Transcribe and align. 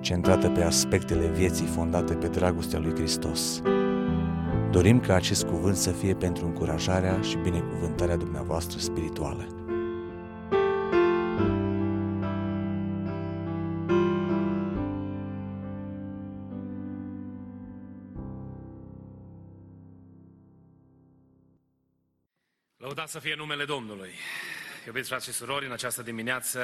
centrată 0.00 0.50
pe 0.50 0.62
aspectele 0.62 1.26
vieții 1.26 1.66
fondate 1.66 2.14
pe 2.14 2.28
dragostea 2.28 2.78
lui 2.78 2.94
Hristos. 2.94 3.62
Dorim 4.70 5.00
ca 5.00 5.14
acest 5.14 5.44
cuvânt 5.44 5.76
să 5.76 5.90
fie 5.90 6.14
pentru 6.14 6.46
încurajarea 6.46 7.20
și 7.20 7.36
binecuvântarea 7.36 8.16
dumneavoastră 8.16 8.78
spirituală. 8.78 9.46
Lăudat 22.76 23.08
să 23.08 23.18
fie 23.18 23.34
numele 23.36 23.64
Domnului. 23.64 24.10
Iubiți 24.86 25.08
frate 25.08 25.24
și 25.24 25.32
surori, 25.32 25.66
în 25.66 25.72
această 25.72 26.02
dimineață 26.02 26.60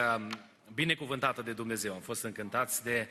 binecuvântată 0.75 1.43
de 1.43 1.53
Dumnezeu. 1.53 1.95
Am 1.95 2.01
fost 2.01 2.23
încântați 2.23 2.83
de 2.83 3.09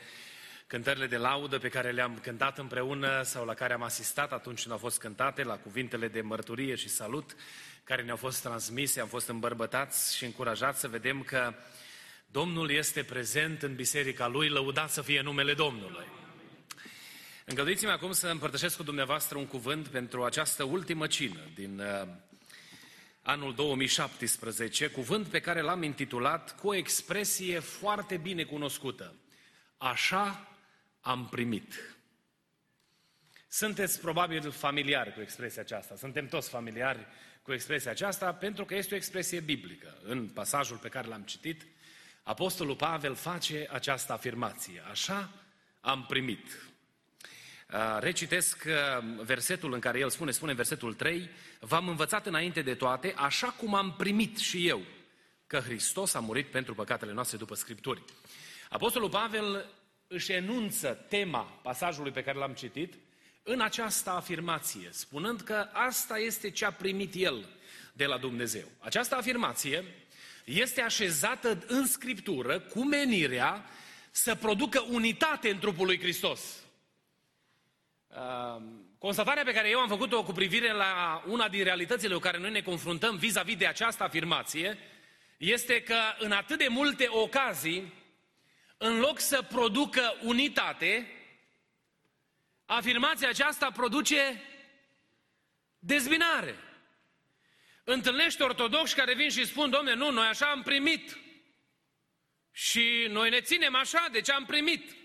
cântările 0.66 1.06
de 1.06 1.16
laudă 1.16 1.58
pe 1.58 1.68
care 1.68 1.90
le-am 1.90 2.18
cântat 2.18 2.58
împreună 2.58 3.22
sau 3.22 3.44
la 3.44 3.54
care 3.54 3.72
am 3.72 3.82
asistat 3.82 4.32
atunci 4.32 4.60
când 4.60 4.72
au 4.72 4.78
fost 4.78 4.98
cântate, 4.98 5.42
la 5.42 5.56
cuvintele 5.56 6.08
de 6.08 6.20
mărturie 6.20 6.74
și 6.74 6.88
salut 6.88 7.36
care 7.84 8.02
ne-au 8.02 8.16
fost 8.16 8.42
transmise, 8.42 9.00
am 9.00 9.08
fost 9.08 9.28
îmbărbătați 9.28 10.16
și 10.16 10.24
încurajați 10.24 10.80
să 10.80 10.88
vedem 10.88 11.22
că 11.22 11.54
Domnul 12.26 12.70
este 12.70 13.02
prezent 13.02 13.62
în 13.62 13.74
biserica 13.74 14.26
Lui, 14.26 14.48
lăudat 14.48 14.90
să 14.90 15.02
fie 15.02 15.20
numele 15.20 15.54
Domnului. 15.54 16.06
Îngăduiți-mi 17.44 17.90
acum 17.90 18.12
să 18.12 18.28
împărtășesc 18.28 18.76
cu 18.76 18.82
dumneavoastră 18.82 19.38
un 19.38 19.46
cuvânt 19.46 19.88
pentru 19.88 20.24
această 20.24 20.64
ultimă 20.64 21.06
cină 21.06 21.40
din 21.54 21.80
uh, 21.80 22.08
anul 23.26 23.54
2017, 23.54 24.86
cuvânt 24.86 25.26
pe 25.26 25.40
care 25.40 25.60
l-am 25.60 25.82
intitulat 25.82 26.58
cu 26.58 26.68
o 26.68 26.74
expresie 26.74 27.58
foarte 27.58 28.16
bine 28.16 28.42
cunoscută. 28.42 29.14
Așa 29.76 30.48
am 31.00 31.28
primit. 31.28 31.96
Sunteți 33.48 34.00
probabil 34.00 34.50
familiari 34.50 35.12
cu 35.12 35.20
expresia 35.20 35.62
aceasta, 35.62 35.96
suntem 35.96 36.28
toți 36.28 36.48
familiari 36.48 37.06
cu 37.42 37.52
expresia 37.52 37.90
aceasta, 37.90 38.34
pentru 38.34 38.64
că 38.64 38.74
este 38.74 38.94
o 38.94 38.96
expresie 38.96 39.40
biblică. 39.40 39.98
În 40.02 40.28
pasajul 40.28 40.76
pe 40.76 40.88
care 40.88 41.08
l-am 41.08 41.22
citit, 41.22 41.66
Apostolul 42.22 42.76
Pavel 42.76 43.14
face 43.14 43.68
această 43.70 44.12
afirmație. 44.12 44.82
Așa 44.90 45.30
am 45.80 46.06
primit. 46.06 46.73
Uh, 47.72 47.96
recitesc 48.00 48.64
uh, 48.66 49.04
versetul 49.24 49.72
în 49.72 49.80
care 49.80 49.98
el 49.98 50.10
spune, 50.10 50.30
spune 50.30 50.50
în 50.50 50.56
versetul 50.56 50.94
3, 50.94 51.30
V-am 51.66 51.88
învățat 51.88 52.26
înainte 52.26 52.62
de 52.62 52.74
toate, 52.74 53.14
așa 53.16 53.46
cum 53.46 53.74
am 53.74 53.94
primit 53.96 54.38
și 54.38 54.68
eu, 54.68 54.82
că 55.46 55.58
Hristos 55.58 56.14
a 56.14 56.20
murit 56.20 56.46
pentru 56.46 56.74
păcatele 56.74 57.12
noastre 57.12 57.36
după 57.36 57.54
Scripturi. 57.54 58.02
Apostolul 58.68 59.08
Pavel 59.08 59.66
își 60.06 60.32
enunță 60.32 61.04
tema 61.08 61.40
pasajului 61.40 62.10
pe 62.10 62.22
care 62.22 62.38
l-am 62.38 62.52
citit 62.52 62.94
în 63.42 63.60
această 63.60 64.10
afirmație, 64.10 64.88
spunând 64.90 65.40
că 65.40 65.68
asta 65.72 66.18
este 66.18 66.50
ce 66.50 66.64
a 66.64 66.72
primit 66.72 67.14
el 67.14 67.48
de 67.92 68.04
la 68.04 68.18
Dumnezeu. 68.18 68.64
Această 68.78 69.14
afirmație 69.16 69.84
este 70.44 70.80
așezată 70.80 71.64
în 71.66 71.86
Scriptură 71.86 72.60
cu 72.60 72.84
menirea 72.84 73.64
să 74.10 74.34
producă 74.34 74.80
unitate 74.90 75.50
în 75.50 75.58
trupul 75.58 75.86
lui 75.86 75.98
Hristos. 75.98 76.63
Constatarea 78.98 79.42
pe 79.42 79.52
care 79.52 79.68
eu 79.68 79.78
am 79.78 79.88
făcut-o 79.88 80.24
cu 80.24 80.32
privire 80.32 80.72
la 80.72 81.22
una 81.26 81.48
din 81.48 81.64
realitățile 81.64 82.14
cu 82.14 82.20
care 82.20 82.38
noi 82.38 82.50
ne 82.50 82.62
confruntăm 82.62 83.16
vis-a-vis 83.16 83.56
de 83.56 83.66
această 83.66 84.02
afirmație 84.02 84.78
este 85.36 85.82
că 85.82 85.98
în 86.18 86.32
atât 86.32 86.58
de 86.58 86.66
multe 86.68 87.06
ocazii, 87.08 87.92
în 88.76 88.98
loc 88.98 89.18
să 89.18 89.42
producă 89.42 90.16
unitate, 90.22 91.08
afirmația 92.66 93.28
aceasta 93.28 93.70
produce 93.70 94.42
dezbinare. 95.78 96.58
Întâlnești 97.84 98.42
ortodoxi 98.42 98.94
care 98.94 99.14
vin 99.14 99.30
și 99.30 99.46
spun, 99.46 99.70
domne, 99.70 99.94
nu, 99.94 100.10
noi 100.10 100.26
așa 100.26 100.46
am 100.46 100.62
primit. 100.62 101.18
Și 102.52 103.06
noi 103.08 103.30
ne 103.30 103.40
ținem 103.40 103.74
așa, 103.74 104.06
de 104.12 104.20
ce 104.20 104.32
am 104.32 104.44
primit. 104.44 105.03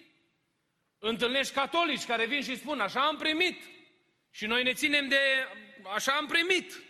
Întâlnești 1.00 1.54
catolici 1.54 2.06
care 2.06 2.26
vin 2.26 2.44
și 2.44 2.58
spun, 2.58 2.80
așa 2.80 3.00
am 3.00 3.18
primit. 3.18 3.62
Și 4.32 4.46
noi 4.46 4.64
ne 4.64 4.74
ținem 4.74 5.08
de, 5.08 5.20
așa 5.94 6.12
am 6.12 6.26
primit. 6.26 6.82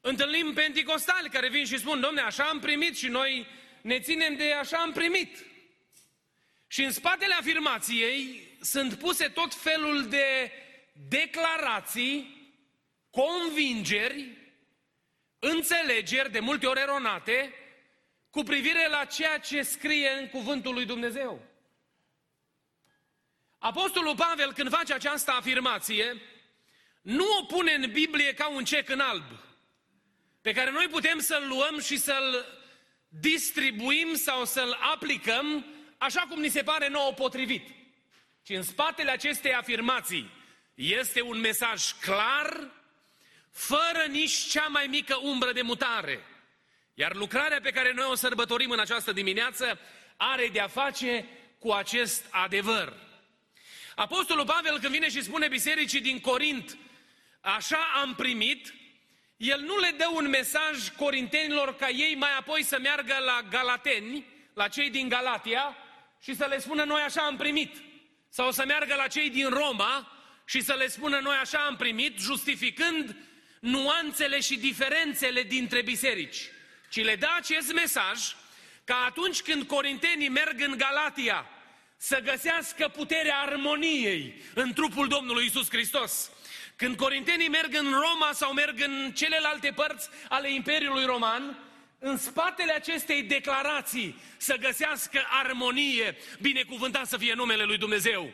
Întâlnim 0.00 0.52
penticostali 0.52 1.28
care 1.28 1.48
vin 1.48 1.64
și 1.64 1.78
spun, 1.78 2.00
domne, 2.00 2.20
așa 2.20 2.44
am 2.44 2.60
primit 2.60 2.96
și 2.96 3.08
noi 3.08 3.46
ne 3.82 4.00
ținem 4.00 4.36
de 4.36 4.52
așa 4.52 4.76
am 4.76 4.92
primit. 4.92 5.44
Și 6.66 6.84
în 6.84 6.90
spatele 6.90 7.34
afirmației 7.34 8.48
sunt 8.60 8.94
puse 8.94 9.28
tot 9.28 9.54
felul 9.54 10.08
de 10.08 10.52
declarații, 11.08 12.42
convingeri, 13.10 14.28
înțelegeri, 15.38 16.30
de 16.30 16.40
multe 16.40 16.66
ori 16.66 16.80
eronate, 16.80 17.52
cu 18.30 18.42
privire 18.42 18.88
la 18.88 19.04
ceea 19.04 19.38
ce 19.38 19.62
scrie 19.62 20.10
în 20.10 20.28
cuvântul 20.28 20.74
lui 20.74 20.84
Dumnezeu. 20.84 21.53
Apostolul 23.64 24.14
Pavel, 24.14 24.52
când 24.52 24.70
face 24.70 24.92
această 24.92 25.30
afirmație, 25.30 26.22
nu 27.02 27.24
o 27.40 27.44
pune 27.44 27.72
în 27.72 27.90
Biblie 27.92 28.34
ca 28.34 28.48
un 28.48 28.64
cec 28.64 28.88
în 28.88 29.00
alb, 29.00 29.24
pe 30.40 30.52
care 30.52 30.70
noi 30.70 30.88
putem 30.88 31.18
să-l 31.18 31.46
luăm 31.48 31.80
și 31.80 31.96
să-l 31.96 32.46
distribuim 33.08 34.14
sau 34.14 34.44
să-l 34.44 34.78
aplicăm 34.92 35.66
așa 35.98 36.20
cum 36.20 36.40
ni 36.40 36.48
se 36.48 36.62
pare 36.62 36.88
nouă 36.88 37.12
potrivit. 37.12 37.68
Și 38.46 38.54
în 38.54 38.62
spatele 38.62 39.10
acestei 39.10 39.54
afirmații 39.54 40.30
este 40.74 41.20
un 41.20 41.40
mesaj 41.40 41.92
clar, 41.92 42.70
fără 43.50 44.04
nici 44.08 44.34
cea 44.50 44.66
mai 44.66 44.86
mică 44.86 45.18
umbră 45.22 45.52
de 45.52 45.62
mutare. 45.62 46.24
Iar 46.94 47.14
lucrarea 47.14 47.60
pe 47.60 47.70
care 47.70 47.92
noi 47.92 48.06
o 48.10 48.14
sărbătorim 48.14 48.70
în 48.70 48.80
această 48.80 49.12
dimineață 49.12 49.78
are 50.16 50.48
de-a 50.52 50.68
face 50.68 51.28
cu 51.58 51.72
acest 51.72 52.26
adevăr. 52.30 53.03
Apostolul 53.94 54.44
Pavel 54.44 54.78
când 54.78 54.92
vine 54.92 55.08
și 55.08 55.22
spune 55.22 55.48
bisericii 55.48 56.00
din 56.00 56.20
Corint, 56.20 56.76
așa 57.40 57.78
am 58.02 58.14
primit, 58.14 58.74
el 59.36 59.60
nu 59.60 59.78
le 59.78 59.94
dă 59.96 60.08
un 60.12 60.28
mesaj 60.28 60.88
corintenilor 60.96 61.76
ca 61.76 61.88
ei 61.88 62.14
mai 62.14 62.36
apoi 62.38 62.62
să 62.62 62.78
meargă 62.82 63.16
la 63.24 63.48
galateni, 63.50 64.26
la 64.54 64.68
cei 64.68 64.90
din 64.90 65.08
Galatia, 65.08 65.76
și 66.22 66.34
să 66.34 66.46
le 66.48 66.58
spună 66.58 66.84
noi 66.84 67.02
așa 67.02 67.22
am 67.22 67.36
primit. 67.36 67.82
Sau 68.28 68.52
să 68.52 68.64
meargă 68.66 68.94
la 68.94 69.06
cei 69.06 69.30
din 69.30 69.48
Roma 69.48 70.12
și 70.44 70.60
să 70.60 70.74
le 70.74 70.88
spună 70.88 71.18
noi 71.18 71.36
așa 71.36 71.58
am 71.58 71.76
primit, 71.76 72.18
justificând 72.18 73.16
nuanțele 73.60 74.40
și 74.40 74.56
diferențele 74.56 75.42
dintre 75.42 75.82
biserici. 75.82 76.38
Ci 76.90 77.02
le 77.02 77.16
dă 77.16 77.28
acest 77.36 77.72
mesaj 77.72 78.18
ca 78.84 79.04
atunci 79.06 79.42
când 79.42 79.66
corintenii 79.66 80.28
merg 80.28 80.60
în 80.60 80.76
Galatia 80.76 81.48
să 81.96 82.20
găsească 82.20 82.88
puterea 82.88 83.38
armoniei 83.38 84.42
în 84.54 84.72
trupul 84.72 85.08
Domnului 85.08 85.44
Isus 85.44 85.68
Hristos. 85.68 86.30
Când 86.76 86.96
corintenii 86.96 87.48
merg 87.48 87.74
în 87.74 87.90
Roma 87.90 88.30
sau 88.32 88.52
merg 88.52 88.80
în 88.80 89.12
celelalte 89.12 89.72
părți 89.74 90.08
ale 90.28 90.52
Imperiului 90.52 91.04
Roman, 91.04 91.58
în 91.98 92.16
spatele 92.16 92.72
acestei 92.72 93.22
declarații 93.22 94.18
să 94.36 94.56
găsească 94.56 95.26
armonie, 95.30 96.16
binecuvântat 96.40 97.06
să 97.06 97.16
fie 97.16 97.34
numele 97.34 97.62
lui 97.62 97.78
Dumnezeu. 97.78 98.32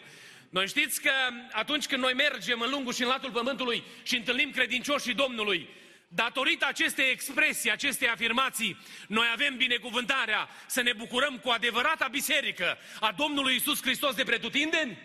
Noi 0.49 0.69
știți 0.69 1.01
că 1.01 1.11
atunci 1.53 1.87
când 1.87 2.03
noi 2.03 2.13
mergem 2.13 2.61
în 2.61 2.71
lungul 2.71 2.93
și 2.93 3.03
în 3.03 3.09
latul 3.09 3.31
pământului 3.31 3.83
și 4.03 4.17
întâlnim 4.17 4.51
credincioșii 4.51 5.15
Domnului, 5.15 5.69
datorită 6.13 6.67
acestei 6.67 7.11
expresii, 7.11 7.71
acestei 7.71 8.09
afirmații, 8.09 8.79
noi 9.09 9.29
avem 9.33 9.57
binecuvântarea 9.57 10.49
să 10.67 10.83
ne 10.83 10.93
bucurăm 10.93 11.39
cu 11.39 11.49
adevărata 11.49 12.09
biserică 12.09 12.79
a 13.01 13.13
Domnului 13.17 13.55
Isus 13.55 13.83
Hristos 13.83 14.15
de 14.15 14.23
pretutindeni? 14.23 14.99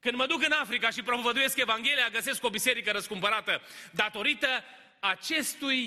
Când 0.00 0.16
mă 0.16 0.26
duc 0.26 0.44
în 0.44 0.52
Africa 0.60 0.90
și 0.90 1.02
propovăduiesc 1.02 1.56
Evanghelia, 1.58 2.08
găsesc 2.08 2.44
o 2.44 2.50
biserică 2.50 2.90
răscumpărată 2.90 3.62
datorită 3.90 4.64
acestui 5.00 5.84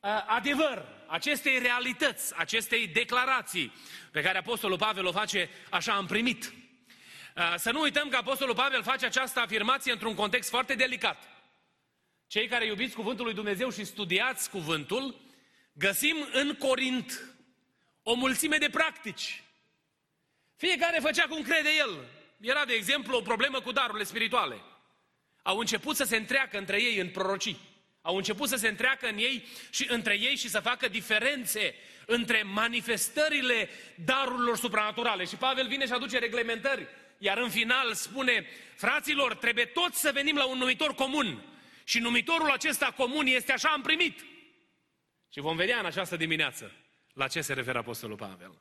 uh, 0.00 0.10
adevăr, 0.26 0.84
acestei 1.06 1.58
realități, 1.58 2.36
acestei 2.36 2.86
declarații 2.86 3.72
pe 4.12 4.22
care 4.22 4.38
Apostolul 4.38 4.78
Pavel 4.78 5.06
o 5.06 5.12
face, 5.12 5.50
așa 5.70 5.92
am 5.92 6.06
primit. 6.06 6.52
Să 7.56 7.70
nu 7.70 7.80
uităm 7.80 8.08
că 8.08 8.16
Apostolul 8.16 8.54
Pavel 8.54 8.82
face 8.82 9.06
această 9.06 9.40
afirmație 9.40 9.92
într-un 9.92 10.14
context 10.14 10.50
foarte 10.50 10.74
delicat. 10.74 11.37
Cei 12.28 12.48
care 12.48 12.66
iubiți 12.66 12.94
cuvântul 12.94 13.24
lui 13.24 13.34
Dumnezeu 13.34 13.70
și 13.70 13.84
studiați 13.84 14.50
cuvântul, 14.50 15.20
găsim 15.72 16.28
în 16.32 16.54
Corint 16.54 17.34
o 18.02 18.14
mulțime 18.14 18.56
de 18.56 18.68
practici. 18.68 19.42
Fiecare 20.56 20.98
făcea 21.00 21.26
cum 21.26 21.42
crede 21.42 21.68
el. 21.78 22.04
Era, 22.40 22.64
de 22.64 22.72
exemplu, 22.72 23.16
o 23.16 23.20
problemă 23.20 23.60
cu 23.60 23.72
darurile 23.72 24.04
spirituale. 24.04 24.60
Au 25.42 25.58
început 25.58 25.96
să 25.96 26.04
se 26.04 26.16
întreacă 26.16 26.58
între 26.58 26.82
ei 26.82 26.98
în 26.98 27.08
prorocii. 27.08 27.60
Au 28.02 28.16
început 28.16 28.48
să 28.48 28.56
se 28.56 28.68
întreacă 28.68 29.08
în 29.08 29.18
ei 29.18 29.46
și 29.70 29.86
între 29.88 30.18
ei 30.20 30.36
și 30.36 30.48
să 30.48 30.60
facă 30.60 30.88
diferențe 30.88 31.74
între 32.06 32.42
manifestările 32.42 33.68
darurilor 34.04 34.56
supranaturale. 34.56 35.24
Și 35.24 35.36
Pavel 35.36 35.68
vine 35.68 35.86
și 35.86 35.92
aduce 35.92 36.18
reglementări. 36.18 36.86
Iar 37.18 37.38
în 37.38 37.50
final 37.50 37.94
spune, 37.94 38.46
fraților, 38.76 39.34
trebuie 39.34 39.64
toți 39.64 40.00
să 40.00 40.12
venim 40.12 40.36
la 40.36 40.46
un 40.46 40.58
numitor 40.58 40.94
comun. 40.94 41.42
Și 41.88 41.98
numitorul 41.98 42.50
acesta 42.50 42.92
comun 42.96 43.26
este 43.26 43.52
așa 43.52 43.68
am 43.68 43.82
primit. 43.82 44.24
Și 45.32 45.40
vom 45.40 45.56
vedea 45.56 45.78
în 45.78 45.84
această 45.84 46.16
dimineață 46.16 46.72
la 47.12 47.28
ce 47.28 47.40
se 47.40 47.52
referă 47.52 47.78
Apostolul 47.78 48.16
Pavel. 48.16 48.58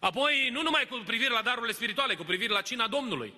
Apoi, 0.00 0.48
nu 0.52 0.62
numai 0.62 0.86
cu 0.86 1.02
privire 1.06 1.30
la 1.30 1.42
darurile 1.42 1.72
spirituale, 1.72 2.14
cu 2.14 2.24
privire 2.24 2.52
la 2.52 2.60
cina 2.60 2.88
Domnului. 2.88 3.34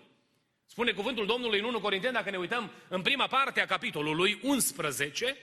Spune 0.66 0.92
cuvântul 0.92 1.26
Domnului 1.26 1.58
în 1.58 1.64
1 1.64 1.80
Corinteni, 1.80 2.12
dacă 2.12 2.30
ne 2.30 2.36
uităm 2.36 2.70
în 2.88 3.02
prima 3.02 3.26
parte 3.26 3.60
a 3.60 3.66
capitolului 3.66 4.38
11, 4.42 5.36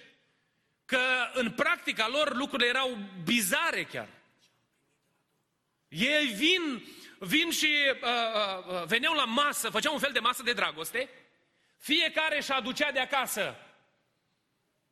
că 0.86 1.02
în 1.34 1.52
practica 1.52 2.08
lor 2.08 2.36
lucrurile 2.36 2.70
erau 2.70 2.98
bizare 3.24 3.84
chiar. 3.84 4.10
Ei 5.88 6.26
vin, 6.26 6.84
vin 7.20 7.52
și 7.52 7.70
uh, 7.92 8.00
uh, 8.02 8.82
uh, 8.82 8.84
veneau 8.86 9.14
la 9.14 9.26
masă, 9.26 9.70
făceau 9.70 9.94
un 9.94 10.00
fel 10.00 10.12
de 10.12 10.20
masă 10.20 10.44
de 10.44 10.54
dragoste, 10.54 11.10
fiecare 11.78 12.38
își 12.38 12.52
aducea 12.52 12.92
de 12.92 13.00
acasă 13.00 13.56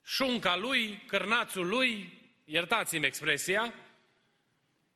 șunca 0.08 0.56
lui, 0.56 1.04
cârnațul 1.08 1.68
lui, 1.68 2.22
iertați-mi 2.46 3.06
expresia, 3.06 3.74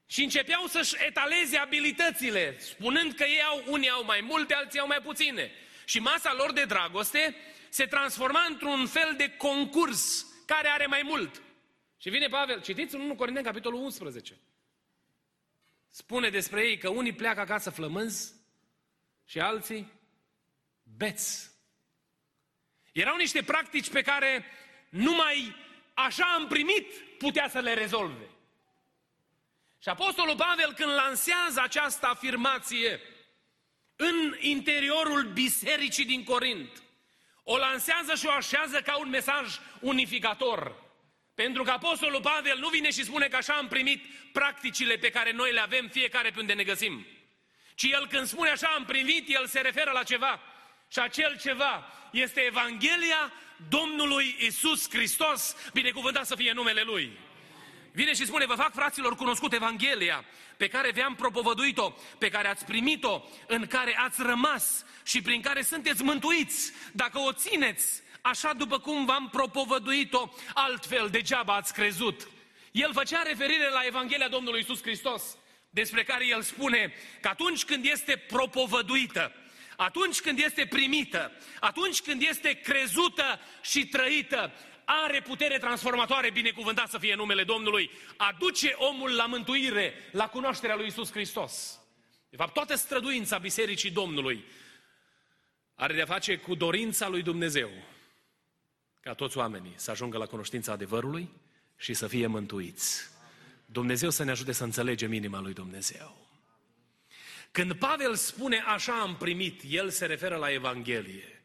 și 0.05 0.23
începeau 0.23 0.65
să-și 0.65 0.95
etaleze 1.07 1.57
abilitățile, 1.57 2.59
spunând 2.59 3.13
că 3.13 3.23
ei 3.23 3.41
au, 3.41 3.63
unii 3.67 3.89
au 3.89 4.03
mai 4.03 4.21
multe, 4.21 4.53
alții 4.53 4.79
au 4.79 4.87
mai 4.87 5.01
puține. 5.01 5.51
Și 5.85 5.99
masa 5.99 6.33
lor 6.33 6.51
de 6.51 6.65
dragoste 6.65 7.35
se 7.69 7.85
transforma 7.85 8.45
într-un 8.49 8.87
fel 8.87 9.13
de 9.17 9.35
concurs 9.37 10.25
care 10.45 10.67
are 10.67 10.85
mai 10.85 11.01
mult. 11.03 11.41
Și 11.97 12.09
vine 12.09 12.27
Pavel, 12.27 12.61
citiți 12.61 12.95
în 12.95 13.01
1 13.01 13.15
Corinteni, 13.15 13.45
capitolul 13.45 13.79
11. 13.79 14.37
Spune 15.89 16.29
despre 16.29 16.67
ei 16.67 16.77
că 16.77 16.89
unii 16.89 17.13
pleacă 17.13 17.39
acasă 17.39 17.69
flămânzi 17.69 18.33
și 19.25 19.39
alții 19.39 19.91
beți. 20.83 21.49
Erau 22.91 23.15
niște 23.15 23.43
practici 23.43 23.89
pe 23.89 24.01
care 24.01 24.45
numai 24.91 25.55
așa 25.93 26.33
am 26.35 26.47
primit 26.47 26.93
putea 27.17 27.49
să 27.49 27.59
le 27.59 27.73
rezolve. 27.73 28.29
Și 29.81 29.89
Apostolul 29.89 30.35
Pavel 30.35 30.73
când 30.73 30.93
lansează 30.93 31.61
această 31.61 32.05
afirmație 32.05 33.01
în 33.95 34.35
interiorul 34.39 35.23
bisericii 35.23 36.05
din 36.05 36.23
Corint, 36.23 36.83
o 37.43 37.57
lansează 37.57 38.15
și 38.15 38.25
o 38.25 38.31
așează 38.31 38.81
ca 38.81 38.97
un 38.97 39.09
mesaj 39.09 39.59
unificator. 39.79 40.75
Pentru 41.33 41.63
că 41.63 41.71
Apostolul 41.71 42.21
Pavel 42.21 42.57
nu 42.57 42.69
vine 42.69 42.91
și 42.91 43.03
spune 43.03 43.27
că 43.27 43.35
așa 43.35 43.53
am 43.53 43.67
primit 43.67 44.05
practicile 44.31 44.95
pe 44.95 45.09
care 45.09 45.31
noi 45.31 45.51
le 45.51 45.59
avem 45.59 45.87
fiecare 45.87 46.29
pe 46.29 46.39
unde 46.39 46.53
ne 46.53 46.63
găsim. 46.63 47.05
Ci 47.75 47.83
el 47.83 48.07
când 48.07 48.27
spune 48.27 48.49
așa 48.49 48.67
am 48.67 48.85
primit, 48.85 49.29
el 49.29 49.47
se 49.47 49.59
referă 49.59 49.91
la 49.91 50.03
ceva. 50.03 50.41
Și 50.91 50.99
acel 50.99 51.37
ceva 51.39 51.91
este 52.11 52.39
Evanghelia 52.41 53.31
Domnului 53.69 54.35
Isus 54.39 54.89
Hristos, 54.89 55.55
binecuvântat 55.73 56.25
să 56.25 56.35
fie 56.35 56.51
numele 56.51 56.81
Lui. 56.81 57.17
Vine 57.91 58.13
și 58.13 58.25
spune, 58.25 58.45
vă 58.45 58.55
fac 58.55 58.73
fraților 58.73 59.15
cunoscut 59.15 59.53
Evanghelia 59.53 60.25
pe 60.57 60.67
care 60.67 60.91
vi-am 60.91 61.15
propovăduit-o, 61.15 61.93
pe 62.17 62.29
care 62.29 62.47
ați 62.47 62.65
primit-o, 62.65 63.23
în 63.47 63.67
care 63.67 63.97
ați 63.97 64.21
rămas 64.21 64.85
și 65.03 65.21
prin 65.21 65.41
care 65.41 65.61
sunteți 65.61 66.03
mântuiți. 66.03 66.71
Dacă 66.91 67.19
o 67.19 67.31
țineți 67.31 68.01
așa 68.21 68.53
după 68.53 68.79
cum 68.79 69.05
v-am 69.05 69.29
propovăduit-o, 69.29 70.29
altfel 70.53 71.09
degeaba 71.09 71.55
ați 71.55 71.73
crezut. 71.73 72.27
El 72.71 72.93
făcea 72.93 73.21
referire 73.21 73.69
la 73.69 73.85
Evanghelia 73.85 74.27
Domnului 74.27 74.59
Isus 74.59 74.81
Hristos, 74.81 75.23
despre 75.69 76.03
care 76.03 76.27
el 76.27 76.41
spune 76.41 76.93
că 77.21 77.27
atunci 77.27 77.63
când 77.63 77.85
este 77.85 78.17
propovăduită, 78.17 79.35
atunci 79.81 80.21
când 80.21 80.39
este 80.39 80.65
primită, 80.65 81.31
atunci 81.59 82.01
când 82.01 82.21
este 82.21 82.53
crezută 82.53 83.39
și 83.61 83.87
trăită, 83.87 84.51
are 84.85 85.21
putere 85.21 85.57
transformatoare, 85.57 86.31
binecuvântat 86.31 86.89
să 86.89 86.97
fie 86.97 87.15
numele 87.15 87.43
Domnului, 87.43 87.91
aduce 88.17 88.73
omul 88.75 89.15
la 89.15 89.25
mântuire, 89.25 89.93
la 90.11 90.27
cunoașterea 90.27 90.75
lui 90.75 90.85
Isus 90.85 91.11
Hristos. 91.11 91.79
De 92.29 92.35
fapt, 92.35 92.53
toată 92.53 92.75
străduința 92.75 93.37
Bisericii 93.37 93.91
Domnului 93.91 94.45
are 95.75 95.93
de-a 95.93 96.05
face 96.05 96.37
cu 96.37 96.55
dorința 96.55 97.07
lui 97.07 97.21
Dumnezeu 97.21 97.69
ca 98.99 99.13
toți 99.13 99.37
oamenii 99.37 99.73
să 99.75 99.91
ajungă 99.91 100.17
la 100.17 100.25
cunoștința 100.25 100.71
adevărului 100.71 101.29
și 101.77 101.93
să 101.93 102.07
fie 102.07 102.27
mântuiți. 102.27 103.09
Dumnezeu 103.65 104.09
să 104.09 104.23
ne 104.23 104.31
ajute 104.31 104.51
să 104.51 104.63
înțelegem 104.63 105.13
inima 105.13 105.39
lui 105.39 105.53
Dumnezeu. 105.53 106.30
Când 107.51 107.73
Pavel 107.73 108.15
spune 108.15 108.57
așa 108.57 108.99
am 108.99 109.15
primit, 109.15 109.61
el 109.67 109.89
se 109.89 110.05
referă 110.05 110.35
la 110.35 110.51
Evanghelie, 110.51 111.43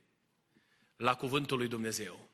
la 0.97 1.15
cuvântul 1.15 1.59
lui 1.59 1.69
Dumnezeu. 1.69 2.29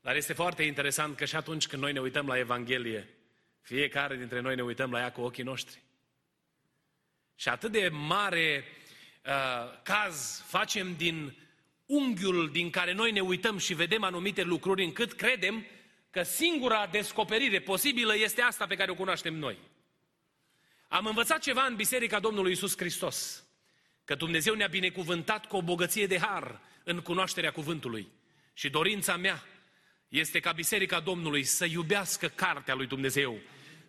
Dar 0.00 0.16
este 0.16 0.32
foarte 0.32 0.62
interesant 0.62 1.16
că 1.16 1.24
și 1.24 1.36
atunci 1.36 1.66
când 1.66 1.82
noi 1.82 1.92
ne 1.92 2.00
uităm 2.00 2.26
la 2.26 2.38
Evanghelie, 2.38 3.08
fiecare 3.60 4.16
dintre 4.16 4.40
noi 4.40 4.54
ne 4.54 4.62
uităm 4.62 4.90
la 4.90 4.98
ea 4.98 5.12
cu 5.12 5.20
ochii 5.20 5.44
noștri. 5.44 5.82
Și 7.34 7.48
atât 7.48 7.72
de 7.72 7.88
mare 7.88 8.64
uh, 9.24 9.80
caz 9.82 10.44
facem 10.46 10.96
din 10.96 11.36
unghiul 11.86 12.50
din 12.50 12.70
care 12.70 12.92
noi 12.92 13.12
ne 13.12 13.20
uităm 13.20 13.58
și 13.58 13.74
vedem 13.74 14.02
anumite 14.02 14.42
lucruri, 14.42 14.84
încât 14.84 15.12
credem 15.12 15.66
că 16.10 16.22
singura 16.22 16.86
descoperire 16.86 17.60
posibilă 17.60 18.16
este 18.16 18.42
asta 18.42 18.66
pe 18.66 18.76
care 18.76 18.90
o 18.90 18.94
cunoaștem 18.94 19.34
noi. 19.34 19.58
Am 20.88 21.06
învățat 21.06 21.42
ceva 21.42 21.64
în 21.64 21.76
Biserica 21.76 22.20
Domnului 22.20 22.52
Isus 22.52 22.76
Hristos, 22.76 23.44
că 24.04 24.14
Dumnezeu 24.14 24.54
ne-a 24.54 24.66
binecuvântat 24.66 25.46
cu 25.46 25.56
o 25.56 25.62
bogăție 25.62 26.06
de 26.06 26.18
har 26.18 26.60
în 26.84 27.00
cunoașterea 27.00 27.52
cuvântului. 27.52 28.08
Și 28.52 28.70
dorința 28.70 29.16
mea 29.16 29.42
este 30.08 30.40
ca 30.40 30.52
Biserica 30.52 31.00
Domnului 31.00 31.44
să 31.44 31.64
iubească 31.64 32.28
cartea 32.28 32.74
lui 32.74 32.86
Dumnezeu, 32.86 33.38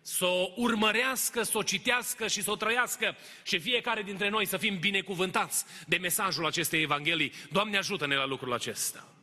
să 0.00 0.24
o 0.24 0.52
urmărească, 0.56 1.42
să 1.42 1.58
o 1.58 1.62
citească 1.62 2.26
și 2.26 2.42
să 2.42 2.50
o 2.50 2.56
trăiască 2.56 3.16
și 3.42 3.58
fiecare 3.58 4.02
dintre 4.02 4.28
noi 4.28 4.46
să 4.46 4.56
fim 4.56 4.78
binecuvântați 4.78 5.64
de 5.86 5.96
mesajul 5.96 6.46
acestei 6.46 6.82
Evanghelii. 6.82 7.32
Doamne 7.50 7.76
ajută-ne 7.76 8.14
la 8.14 8.26
lucrul 8.26 8.52
acesta. 8.52 9.14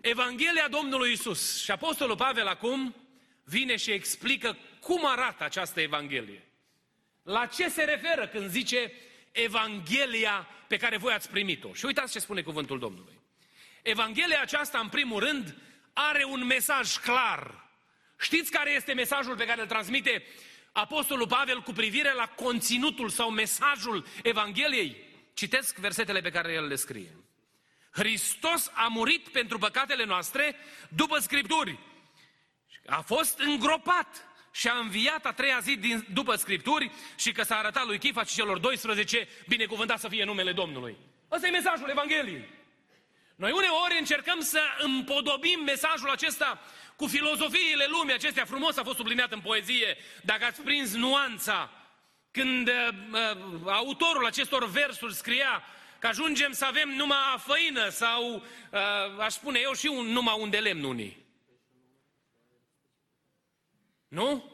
Evanghelia 0.00 0.68
Domnului 0.70 1.12
Isus 1.12 1.62
și 1.62 1.70
Apostolul 1.70 2.16
Pavel 2.16 2.46
acum 2.46 2.94
vine 3.44 3.76
și 3.76 3.90
explică 3.90 4.56
cum 4.80 5.06
arată 5.06 5.44
această 5.44 5.80
Evanghelie. 5.80 6.47
La 7.28 7.46
ce 7.46 7.68
se 7.68 7.84
referă 7.84 8.26
când 8.26 8.50
zice 8.50 8.92
Evanghelia 9.32 10.48
pe 10.66 10.76
care 10.76 10.96
voi 10.96 11.12
ați 11.12 11.30
primit-o? 11.30 11.72
Și 11.72 11.84
uitați 11.84 12.12
ce 12.12 12.18
spune 12.18 12.42
cuvântul 12.42 12.78
Domnului. 12.78 13.20
Evanghelia 13.82 14.40
aceasta, 14.40 14.78
în 14.78 14.88
primul 14.88 15.20
rând, 15.20 15.56
are 15.92 16.24
un 16.24 16.46
mesaj 16.46 16.96
clar. 16.96 17.70
Știți 18.18 18.50
care 18.50 18.70
este 18.70 18.92
mesajul 18.92 19.36
pe 19.36 19.44
care 19.44 19.60
îl 19.60 19.66
transmite 19.66 20.24
Apostolul 20.72 21.26
Pavel 21.26 21.62
cu 21.62 21.72
privire 21.72 22.12
la 22.12 22.26
conținutul 22.26 23.08
sau 23.08 23.30
mesajul 23.30 24.06
Evangheliei? 24.22 24.96
Citesc 25.34 25.76
versetele 25.76 26.20
pe 26.20 26.30
care 26.30 26.52
el 26.52 26.66
le 26.66 26.74
scrie. 26.74 27.16
Hristos 27.90 28.70
a 28.74 28.86
murit 28.86 29.28
pentru 29.28 29.58
păcatele 29.58 30.04
noastre 30.04 30.56
după 30.88 31.18
Scripturi. 31.18 31.78
A 32.86 33.00
fost 33.00 33.38
îngropat 33.38 34.27
și 34.58 34.68
a 34.68 34.78
înviat 34.78 35.26
a 35.26 35.32
treia 35.32 35.58
zi 35.58 35.76
din, 35.76 36.06
după 36.12 36.34
Scripturi 36.34 36.90
și 37.16 37.32
că 37.32 37.42
s-a 37.42 37.56
arătat 37.56 37.86
lui 37.86 37.98
Chifa 37.98 38.24
și 38.24 38.34
celor 38.34 38.58
12, 38.58 39.28
binecuvântat 39.48 39.98
să 39.98 40.08
fie 40.08 40.24
numele 40.24 40.52
Domnului. 40.52 40.96
Ăsta 41.30 41.46
e 41.46 41.50
mesajul 41.50 41.88
Evangheliei. 41.88 42.48
Noi 43.36 43.50
uneori 43.50 43.98
încercăm 43.98 44.40
să 44.40 44.60
împodobim 44.78 45.60
mesajul 45.64 46.10
acesta 46.10 46.60
cu 46.96 47.06
filozofiile 47.06 47.86
lumii 47.88 48.14
acestea. 48.14 48.44
Frumos 48.44 48.76
a 48.76 48.82
fost 48.82 48.96
subliniat 48.96 49.32
în 49.32 49.40
poezie, 49.40 49.96
dacă 50.22 50.44
ați 50.44 50.60
prins 50.60 50.94
nuanța, 50.94 51.70
când 52.30 52.68
uh, 52.68 52.88
uh, 53.12 53.72
autorul 53.72 54.26
acestor 54.26 54.70
versuri 54.70 55.14
scria 55.14 55.62
că 55.98 56.06
ajungem 56.06 56.52
să 56.52 56.64
avem 56.64 56.88
numai 56.88 57.18
făină 57.46 57.88
sau, 57.88 58.34
uh, 58.34 59.20
aș 59.20 59.32
spune 59.32 59.58
eu, 59.62 59.72
și 59.72 59.86
un, 59.86 60.06
numai 60.06 60.36
un 60.38 60.50
de 60.50 60.58
lemn 60.58 60.84
unii. 60.84 61.27
Nu? 64.08 64.52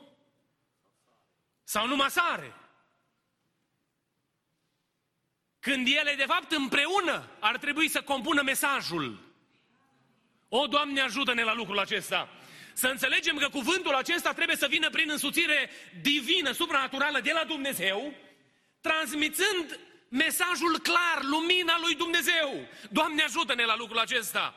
Sau 1.65 1.87
numai 1.87 2.11
sare. 2.11 2.55
când 5.65 5.87
ele, 5.99 6.15
de 6.17 6.25
fapt, 6.25 6.53
împreună 6.53 7.29
ar 7.39 7.57
trebui 7.59 7.89
să 7.89 8.03
compună 8.03 8.43
mesajul. 8.43 9.19
O, 10.49 10.67
Doamne, 10.67 11.01
ajută-ne 11.01 11.43
la 11.43 11.55
lucrul 11.55 11.79
acesta! 11.79 12.29
Să 12.73 12.87
înțelegem 12.87 13.37
că 13.37 13.49
cuvântul 13.49 13.95
acesta 13.95 14.33
trebuie 14.33 14.57
să 14.57 14.67
vină 14.67 14.91
prin 14.91 15.11
însuțire 15.11 15.71
divină, 16.03 16.53
supranaturală 16.53 17.21
de 17.21 17.33
la 17.33 17.45
Dumnezeu, 17.45 18.15
transmițând 18.81 19.81
mesajul 20.09 20.79
clar, 20.79 21.23
lumina 21.23 21.79
lui 21.81 21.95
Dumnezeu. 21.95 22.69
Doamne 22.91 23.23
ajută-ne 23.23 23.65
la 23.65 23.77
lucrul 23.77 23.99
acesta! 23.99 24.55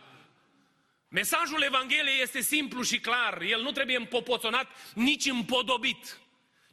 Mesajul 1.09 1.61
Evangheliei 1.61 2.21
este 2.21 2.41
simplu 2.41 2.81
și 2.81 2.99
clar. 2.99 3.41
El 3.41 3.61
nu 3.61 3.71
trebuie 3.71 3.97
împopoțonat, 3.97 4.67
nici 4.93 5.25
împodobit, 5.25 6.19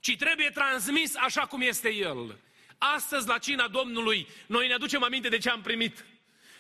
ci 0.01 0.17
trebuie 0.17 0.51
transmis 0.51 1.17
așa 1.17 1.47
cum 1.47 1.61
este 1.61 1.95
El. 1.95 2.39
Astăzi, 2.79 3.29
la 3.29 3.39
cina 3.39 3.69
Domnului, 3.69 4.29
noi 4.47 4.67
ne 4.67 4.75
aducem 4.75 5.03
aminte 5.03 5.29
de 5.29 5.39
ce 5.39 5.51
am 5.51 5.61
primit. 5.61 6.05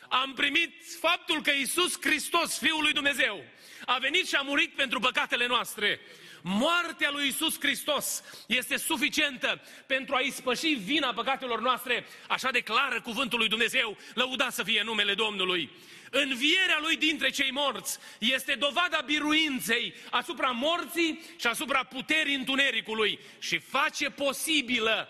Am 0.08 0.32
primit 0.34 0.72
faptul 1.00 1.42
că 1.42 1.50
Isus 1.50 1.96
Hristos, 2.00 2.58
Fiul 2.58 2.82
lui 2.82 2.92
Dumnezeu, 2.92 3.44
a 3.86 3.98
venit 3.98 4.28
și 4.28 4.34
a 4.34 4.40
murit 4.40 4.74
pentru 4.74 4.98
păcatele 5.00 5.46
noastre. 5.46 6.00
Moartea 6.42 7.10
lui 7.10 7.26
Isus 7.26 7.60
Hristos 7.60 8.22
este 8.46 8.76
suficientă 8.76 9.60
pentru 9.86 10.14
a 10.14 10.20
ispăși 10.20 10.66
vina 10.66 11.12
păcatelor 11.12 11.60
noastre, 11.60 12.06
așa 12.28 12.50
declară 12.50 13.00
cuvântul 13.00 13.38
lui 13.38 13.48
Dumnezeu, 13.48 13.96
lăudat 14.14 14.52
să 14.52 14.62
fie 14.62 14.82
numele 14.82 15.14
Domnului. 15.14 15.70
Învierea 16.16 16.78
lui 16.80 16.96
dintre 16.96 17.30
cei 17.30 17.50
morți 17.50 17.98
este 18.18 18.54
dovada 18.54 19.00
biruinței 19.04 19.94
asupra 20.10 20.50
morții 20.50 21.22
și 21.38 21.46
asupra 21.46 21.84
puterii 21.84 22.34
întunericului 22.34 23.18
și 23.38 23.58
face 23.58 24.10
posibilă 24.10 25.08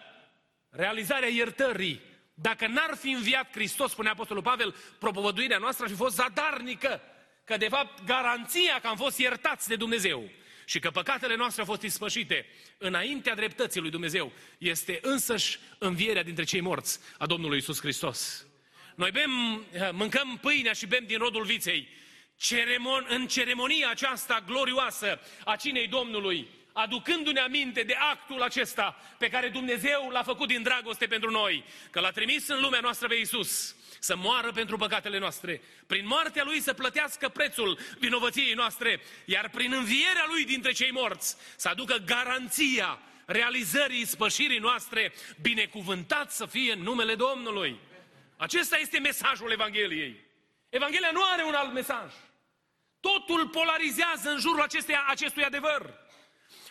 realizarea 0.71 1.29
iertării. 1.29 2.01
Dacă 2.35 2.67
n-ar 2.67 2.97
fi 3.01 3.11
înviat 3.11 3.51
Hristos, 3.53 3.91
spune 3.91 4.09
Apostolul 4.09 4.43
Pavel, 4.43 4.75
propovăduirea 4.99 5.59
noastră 5.59 5.85
ar 5.85 5.91
fi 5.91 5.97
fost 5.97 6.15
zadarnică. 6.15 7.01
Că 7.45 7.57
de 7.57 7.69
fapt 7.69 8.05
garanția 8.05 8.81
că 8.81 8.87
am 8.87 8.97
fost 8.97 9.19
iertați 9.19 9.69
de 9.69 9.77
Dumnezeu 9.77 10.31
și 10.67 10.79
că 10.79 10.91
păcatele 10.91 11.37
noastre 11.37 11.61
au 11.61 11.67
fost 11.67 11.83
ispășite 11.83 12.47
înaintea 12.79 13.35
dreptății 13.35 13.81
lui 13.81 13.91
Dumnezeu 13.91 14.33
este 14.59 14.99
însăși 15.03 15.59
învierea 15.79 16.23
dintre 16.23 16.45
cei 16.45 16.61
morți 16.61 17.01
a 17.19 17.27
Domnului 17.27 17.59
Isus 17.59 17.81
Hristos. 17.81 18.47
Noi 18.95 19.11
bem, 19.11 19.31
mâncăm 19.93 20.39
pâinea 20.41 20.73
și 20.73 20.87
bem 20.87 21.05
din 21.07 21.19
rodul 21.19 21.45
viței. 21.45 21.89
Ceremon, 22.37 23.07
în 23.09 23.27
ceremonia 23.27 23.91
aceasta 23.91 24.45
glorioasă 24.47 25.21
a 25.45 25.57
cinei 25.57 25.87
Domnului, 25.87 26.49
aducându-ne 26.73 27.41
aminte 27.41 27.83
de 27.83 27.97
actul 28.13 28.43
acesta 28.43 29.01
pe 29.19 29.29
care 29.29 29.49
Dumnezeu 29.49 30.09
l-a 30.11 30.23
făcut 30.23 30.49
din 30.49 30.63
dragoste 30.63 31.07
pentru 31.07 31.31
noi, 31.31 31.65
că 31.91 32.01
l-a 32.01 32.11
trimis 32.11 32.49
în 32.49 32.61
lumea 32.61 32.81
noastră 32.81 33.09
pe 33.09 33.15
Iisus 33.15 33.77
să 34.01 34.17
moară 34.17 34.53
pentru 34.53 34.77
păcatele 34.77 35.19
noastre, 35.19 35.61
prin 35.87 36.07
moartea 36.07 36.45
Lui 36.45 36.61
să 36.61 36.73
plătească 36.73 37.29
prețul 37.29 37.79
vinovăției 37.99 38.55
noastre, 38.55 39.01
iar 39.25 39.49
prin 39.49 39.73
învierea 39.73 40.25
Lui 40.29 40.45
dintre 40.45 40.73
cei 40.73 40.91
morți 40.91 41.37
să 41.57 41.69
aducă 41.69 41.97
garanția 42.07 42.99
realizării 43.27 44.07
spășirii 44.07 44.59
noastre, 44.59 45.13
binecuvântat 45.41 46.33
să 46.33 46.47
fie 46.47 46.75
numele 46.75 47.15
Domnului. 47.15 47.79
Acesta 48.37 48.79
este 48.79 48.99
mesajul 48.99 49.51
Evangheliei. 49.51 50.25
Evanghelia 50.69 51.11
nu 51.13 51.21
are 51.33 51.43
un 51.43 51.55
alt 51.55 51.73
mesaj. 51.73 52.13
Totul 53.01 53.49
polarizează 53.49 54.31
în 54.31 54.39
jurul 54.39 54.63
acesteia, 54.63 55.05
acestui 55.09 55.45
adevăr. 55.45 56.03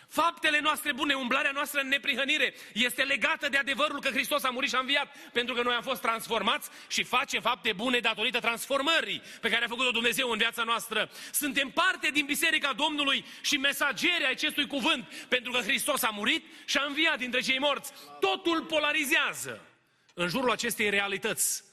Faptele 0.08 0.60
noastre 0.60 0.92
bune, 0.92 1.14
umblarea 1.14 1.50
noastră 1.50 1.80
în 1.80 1.88
neprihănire 1.88 2.54
este 2.72 3.02
legată 3.02 3.48
de 3.48 3.56
adevărul 3.56 4.00
că 4.00 4.08
Hristos 4.08 4.42
a 4.44 4.50
murit 4.50 4.68
și 4.68 4.74
a 4.74 4.78
înviat, 4.78 5.16
pentru 5.32 5.54
că 5.54 5.62
noi 5.62 5.74
am 5.74 5.82
fost 5.82 6.00
transformați 6.00 6.68
și 6.88 7.02
facem 7.02 7.40
fapte 7.40 7.72
bune 7.72 7.98
datorită 7.98 8.38
transformării 8.38 9.22
pe 9.40 9.48
care 9.48 9.64
a 9.64 9.68
făcut-o 9.68 9.90
Dumnezeu 9.90 10.30
în 10.30 10.38
viața 10.38 10.62
noastră. 10.62 11.10
Suntem 11.32 11.70
parte 11.70 12.08
din 12.08 12.24
Biserica 12.26 12.72
Domnului 12.72 13.24
și 13.40 13.56
mesagerii 13.56 14.26
acestui 14.26 14.66
cuvânt, 14.66 15.08
pentru 15.28 15.52
că 15.52 15.58
Hristos 15.58 16.02
a 16.02 16.10
murit 16.10 16.44
și 16.64 16.76
a 16.76 16.84
înviat 16.84 17.18
dintre 17.18 17.40
cei 17.40 17.58
morți. 17.58 17.92
Totul 18.20 18.64
polarizează 18.64 19.73
în 20.14 20.28
jurul 20.28 20.50
acestei 20.50 20.90
realități. 20.90 21.64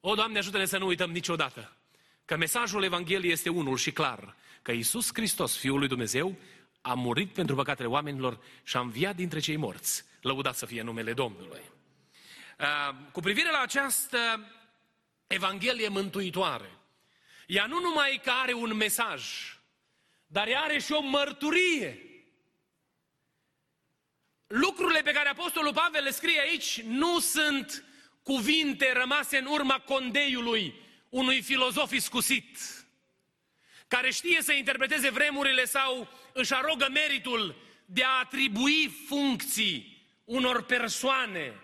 O, 0.00 0.14
Doamne, 0.14 0.38
ajută-ne 0.38 0.64
să 0.64 0.78
nu 0.78 0.86
uităm 0.86 1.10
niciodată 1.10 1.76
că 2.24 2.36
mesajul 2.36 2.82
Evangheliei 2.82 3.32
este 3.32 3.48
unul 3.48 3.76
și 3.76 3.92
clar, 3.92 4.36
că 4.62 4.72
Iisus 4.72 5.10
Hristos, 5.12 5.56
Fiul 5.56 5.78
lui 5.78 5.88
Dumnezeu, 5.88 6.36
a 6.80 6.94
murit 6.94 7.32
pentru 7.32 7.54
păcatele 7.54 7.88
oamenilor 7.88 8.40
și 8.62 8.76
a 8.76 8.80
înviat 8.80 9.16
dintre 9.16 9.38
cei 9.38 9.56
morți. 9.56 10.04
Lăudat 10.20 10.56
să 10.56 10.66
fie 10.66 10.82
numele 10.82 11.12
Domnului. 11.12 11.60
Cu 13.12 13.20
privire 13.20 13.50
la 13.50 13.60
această 13.60 14.18
Evanghelie 15.26 15.88
mântuitoare, 15.88 16.70
ea 17.46 17.66
nu 17.66 17.80
numai 17.80 18.20
că 18.24 18.30
are 18.30 18.52
un 18.52 18.74
mesaj, 18.76 19.24
dar 20.26 20.48
ea 20.48 20.60
are 20.60 20.78
și 20.78 20.92
o 20.92 21.00
mărturie. 21.00 22.11
Lucrurile 24.54 25.02
pe 25.02 25.12
care 25.12 25.28
Apostolul 25.28 25.72
Pavel 25.72 26.02
le 26.02 26.10
scrie 26.10 26.40
aici 26.40 26.80
nu 26.80 27.18
sunt 27.18 27.84
cuvinte 28.22 28.92
rămase 28.92 29.38
în 29.38 29.46
urma 29.46 29.78
condeiului 29.78 30.74
unui 31.08 31.42
filozof 31.42 31.92
iscusit, 31.92 32.58
care 33.88 34.10
știe 34.10 34.42
să 34.42 34.52
interpreteze 34.52 35.10
vremurile 35.10 35.64
sau 35.64 36.08
își 36.32 36.54
arogă 36.54 36.88
meritul 36.92 37.56
de 37.84 38.04
a 38.04 38.18
atribui 38.18 38.88
funcții 39.08 40.06
unor 40.24 40.62
persoane, 40.62 41.60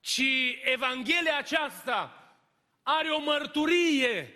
ci 0.00 0.22
Evanghelia 0.62 1.36
aceasta 1.38 2.34
are 2.82 3.08
o 3.08 3.20
mărturie. 3.20 4.34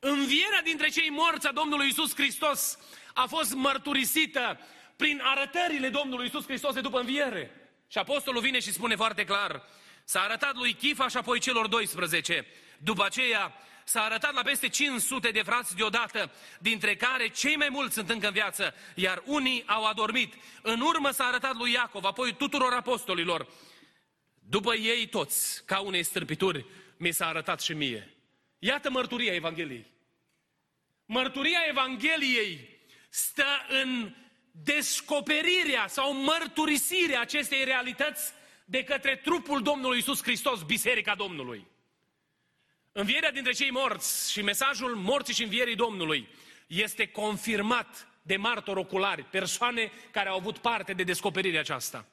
Învierea 0.00 0.62
dintre 0.62 0.88
cei 0.88 1.10
morți 1.10 1.46
a 1.46 1.52
Domnului 1.52 1.88
Isus 1.88 2.14
Hristos 2.14 2.78
a 3.14 3.26
fost 3.26 3.54
mărturisită 3.54 4.60
prin 5.00 5.20
arătările 5.24 5.88
Domnului 5.88 6.26
Isus 6.26 6.44
Hristos 6.44 6.74
de 6.74 6.80
după 6.80 6.98
înviere. 6.98 7.50
Și 7.88 7.98
apostolul 7.98 8.40
vine 8.40 8.58
și 8.58 8.72
spune 8.72 8.96
foarte 8.96 9.24
clar, 9.24 9.62
s-a 10.04 10.20
arătat 10.20 10.54
lui 10.54 10.72
Chifa 10.72 11.08
și 11.08 11.16
apoi 11.16 11.38
celor 11.38 11.66
12. 11.66 12.46
După 12.78 13.04
aceea 13.04 13.52
s-a 13.84 14.02
arătat 14.02 14.32
la 14.32 14.42
peste 14.42 14.68
500 14.68 15.30
de 15.30 15.42
frați 15.42 15.76
deodată, 15.76 16.32
dintre 16.58 16.96
care 16.96 17.28
cei 17.28 17.56
mai 17.56 17.68
mulți 17.68 17.94
sunt 17.94 18.10
încă 18.10 18.26
în 18.26 18.32
viață, 18.32 18.74
iar 18.94 19.22
unii 19.24 19.62
au 19.66 19.84
adormit. 19.84 20.34
În 20.62 20.80
urmă 20.80 21.10
s-a 21.10 21.24
arătat 21.24 21.54
lui 21.54 21.72
Iacov, 21.72 22.04
apoi 22.04 22.34
tuturor 22.34 22.72
apostolilor. 22.72 23.48
După 24.34 24.74
ei 24.74 25.06
toți, 25.06 25.64
ca 25.64 25.80
unei 25.80 26.02
stârpituri, 26.02 26.66
mi 26.96 27.12
s-a 27.12 27.26
arătat 27.26 27.60
și 27.60 27.72
mie. 27.72 28.14
Iată 28.58 28.90
mărturia 28.90 29.34
Evangheliei. 29.34 29.86
Mărturia 31.06 31.60
Evangheliei 31.68 32.78
stă 33.08 33.66
în 33.68 34.14
descoperirea 34.52 35.86
sau 35.86 36.14
mărturisirea 36.14 37.20
acestei 37.20 37.64
realități 37.64 38.32
de 38.64 38.84
către 38.84 39.16
trupul 39.16 39.62
Domnului 39.62 39.98
Isus 39.98 40.22
Hristos, 40.22 40.62
Biserica 40.62 41.14
Domnului. 41.14 41.66
Învierea 42.92 43.30
dintre 43.30 43.52
cei 43.52 43.70
morți 43.70 44.32
și 44.32 44.42
mesajul 44.42 44.94
morții 44.96 45.34
și 45.34 45.42
învierii 45.42 45.76
Domnului 45.76 46.28
este 46.66 47.06
confirmat 47.06 48.08
de 48.22 48.36
martori 48.36 48.78
oculari, 48.78 49.22
persoane 49.22 49.92
care 50.10 50.28
au 50.28 50.36
avut 50.36 50.58
parte 50.58 50.92
de 50.92 51.02
descoperirea 51.02 51.60
aceasta. 51.60 52.06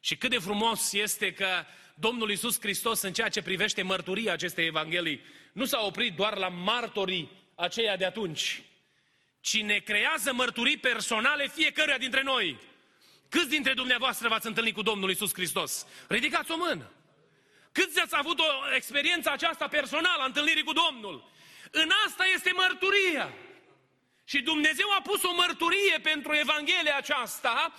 Și 0.00 0.16
cât 0.16 0.30
de 0.30 0.38
frumos 0.38 0.92
este 0.92 1.32
că 1.32 1.64
Domnul 1.94 2.30
Isus 2.30 2.60
Hristos, 2.60 3.02
în 3.02 3.12
ceea 3.12 3.28
ce 3.28 3.42
privește 3.42 3.82
mărturia 3.82 4.32
acestei 4.32 4.66
Evanghelii, 4.66 5.20
nu 5.52 5.64
s-a 5.64 5.84
oprit 5.84 6.16
doar 6.16 6.36
la 6.36 6.48
martorii 6.48 7.30
aceia 7.54 7.96
de 7.96 8.04
atunci, 8.04 8.62
ci 9.40 9.62
ne 9.62 9.78
creează 9.78 10.32
mărturii 10.32 10.76
personale 10.76 11.48
fiecăruia 11.48 11.98
dintre 11.98 12.22
noi. 12.22 12.58
Câți 13.28 13.48
dintre 13.48 13.72
dumneavoastră 13.72 14.28
v-ați 14.28 14.46
întâlnit 14.46 14.74
cu 14.74 14.82
Domnul 14.82 15.10
Isus 15.10 15.32
Hristos? 15.34 15.86
Ridicați 16.08 16.50
o 16.50 16.56
mână! 16.56 16.92
Câți 17.72 18.00
ați 18.00 18.16
avut 18.16 18.38
o 18.38 18.74
experiență 18.74 19.30
aceasta 19.30 19.68
personală 19.68 20.22
a 20.22 20.24
întâlnirii 20.24 20.62
cu 20.62 20.72
Domnul? 20.72 21.30
În 21.70 21.90
asta 22.06 22.24
este 22.34 22.52
mărturia. 22.54 23.32
Și 24.24 24.42
Dumnezeu 24.42 24.86
a 24.98 25.00
pus 25.00 25.22
o 25.22 25.34
mărturie 25.34 25.98
pentru 26.02 26.34
Evanghelia 26.34 26.96
aceasta, 26.96 27.74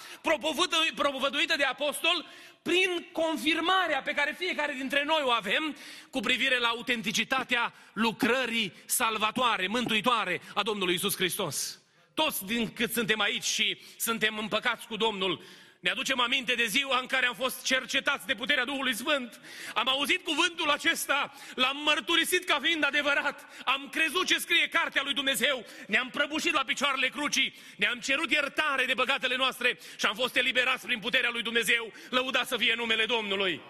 propovăduită 0.96 1.56
de 1.58 1.64
apostol, 1.64 2.26
prin 2.62 3.08
confirmarea 3.12 4.02
pe 4.02 4.14
care 4.14 4.36
fiecare 4.38 4.74
dintre 4.74 5.04
noi 5.04 5.22
o 5.24 5.30
avem 5.30 5.76
cu 6.10 6.20
privire 6.20 6.60
la 6.60 6.68
autenticitatea 6.68 7.74
lucrării 7.94 8.74
salvatoare, 8.86 9.68
mântuitoare 9.68 10.42
a 10.54 10.64
Domnului 10.64 10.94
Isus 10.94 11.16
Hristos. 11.16 11.82
Toți 12.14 12.46
din 12.46 12.74
cât 12.74 12.92
suntem 12.92 13.20
aici 13.20 13.44
și 13.44 13.82
suntem 13.98 14.38
împăcați 14.38 14.88
cu 14.88 14.96
Domnul, 14.96 15.44
ne 15.82 15.90
aducem 15.90 16.20
aminte 16.20 16.54
de 16.54 16.66
ziua 16.66 17.00
în 17.00 17.06
care 17.06 17.26
am 17.26 17.36
fost 17.36 17.64
cercetați 17.64 18.26
de 18.26 18.34
puterea 18.34 18.66
Duhului 18.66 18.94
Sfânt. 18.94 19.42
Am 19.74 19.88
auzit 19.88 20.24
cuvântul 20.24 20.70
acesta, 20.70 21.34
l-am 21.56 21.78
mărturisit 21.78 22.46
ca 22.46 22.60
fiind 22.62 22.86
adevărat. 22.86 23.48
Am 23.66 23.90
crezut 23.92 24.26
ce 24.26 24.38
scrie 24.38 24.68
cartea 24.68 25.02
lui 25.04 25.14
Dumnezeu. 25.14 25.66
Ne-am 25.88 26.10
prăbușit 26.10 26.54
la 26.54 26.64
picioarele 26.64 27.08
crucii, 27.08 27.54
ne-am 27.76 28.00
cerut 28.00 28.32
iertare 28.32 28.86
de 28.86 28.94
păcatele 28.94 29.36
noastre 29.36 29.78
și 29.98 30.06
am 30.06 30.16
fost 30.16 30.36
eliberați 30.36 30.86
prin 30.86 31.00
puterea 31.00 31.30
lui 31.30 31.42
Dumnezeu. 31.42 31.92
Lăudați 32.10 32.50
să 32.50 32.58
fie 32.58 32.74
numele 32.76 33.06
Domnului. 33.06 33.62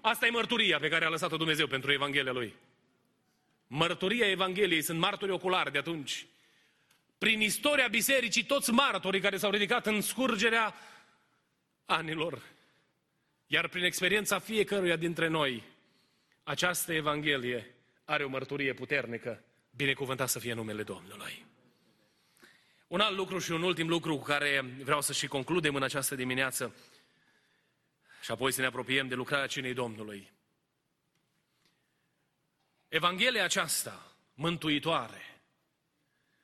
Asta 0.00 0.26
e 0.26 0.30
mărturia 0.30 0.78
pe 0.78 0.88
care 0.88 1.04
a 1.04 1.08
lăsat-o 1.08 1.36
Dumnezeu 1.36 1.66
pentru 1.66 1.92
Evanghelia 1.92 2.32
Lui. 2.32 2.54
Mărturia 3.66 4.30
Evangheliei 4.30 4.82
sunt 4.82 4.98
martori 4.98 5.30
oculari 5.30 5.72
de 5.72 5.78
atunci. 5.78 6.26
Prin 7.18 7.40
istoria 7.40 7.88
bisericii, 7.88 8.44
toți 8.44 8.70
martorii 8.70 9.20
care 9.20 9.36
s-au 9.36 9.50
ridicat 9.50 9.86
în 9.86 10.00
scurgerea 10.00 10.74
anilor. 11.90 12.42
Iar 13.46 13.68
prin 13.68 13.84
experiența 13.84 14.38
fiecăruia 14.38 14.96
dintre 14.96 15.26
noi, 15.26 15.64
această 16.42 16.92
Evanghelie 16.92 17.74
are 18.04 18.24
o 18.24 18.28
mărturie 18.28 18.74
puternică. 18.74 19.44
Binecuvântat 19.76 20.28
să 20.28 20.38
fie 20.38 20.52
numele 20.52 20.82
Domnului. 20.82 21.46
Un 22.86 23.00
alt 23.00 23.16
lucru 23.16 23.38
și 23.38 23.50
un 23.50 23.62
ultim 23.62 23.88
lucru 23.88 24.16
cu 24.16 24.22
care 24.22 24.60
vreau 24.60 25.00
să 25.00 25.12
și 25.12 25.26
concludem 25.26 25.74
în 25.74 25.82
această 25.82 26.14
dimineață 26.14 26.74
și 28.22 28.30
apoi 28.30 28.52
să 28.52 28.60
ne 28.60 28.66
apropiem 28.66 29.08
de 29.08 29.14
lucrarea 29.14 29.46
cinei 29.46 29.74
Domnului. 29.74 30.30
Evanghelia 32.88 33.44
aceasta, 33.44 34.12
mântuitoare, 34.34 35.40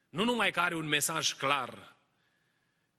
nu 0.09 0.25
numai 0.25 0.51
că 0.51 0.61
are 0.61 0.75
un 0.75 0.87
mesaj 0.87 1.33
clar 1.33 1.97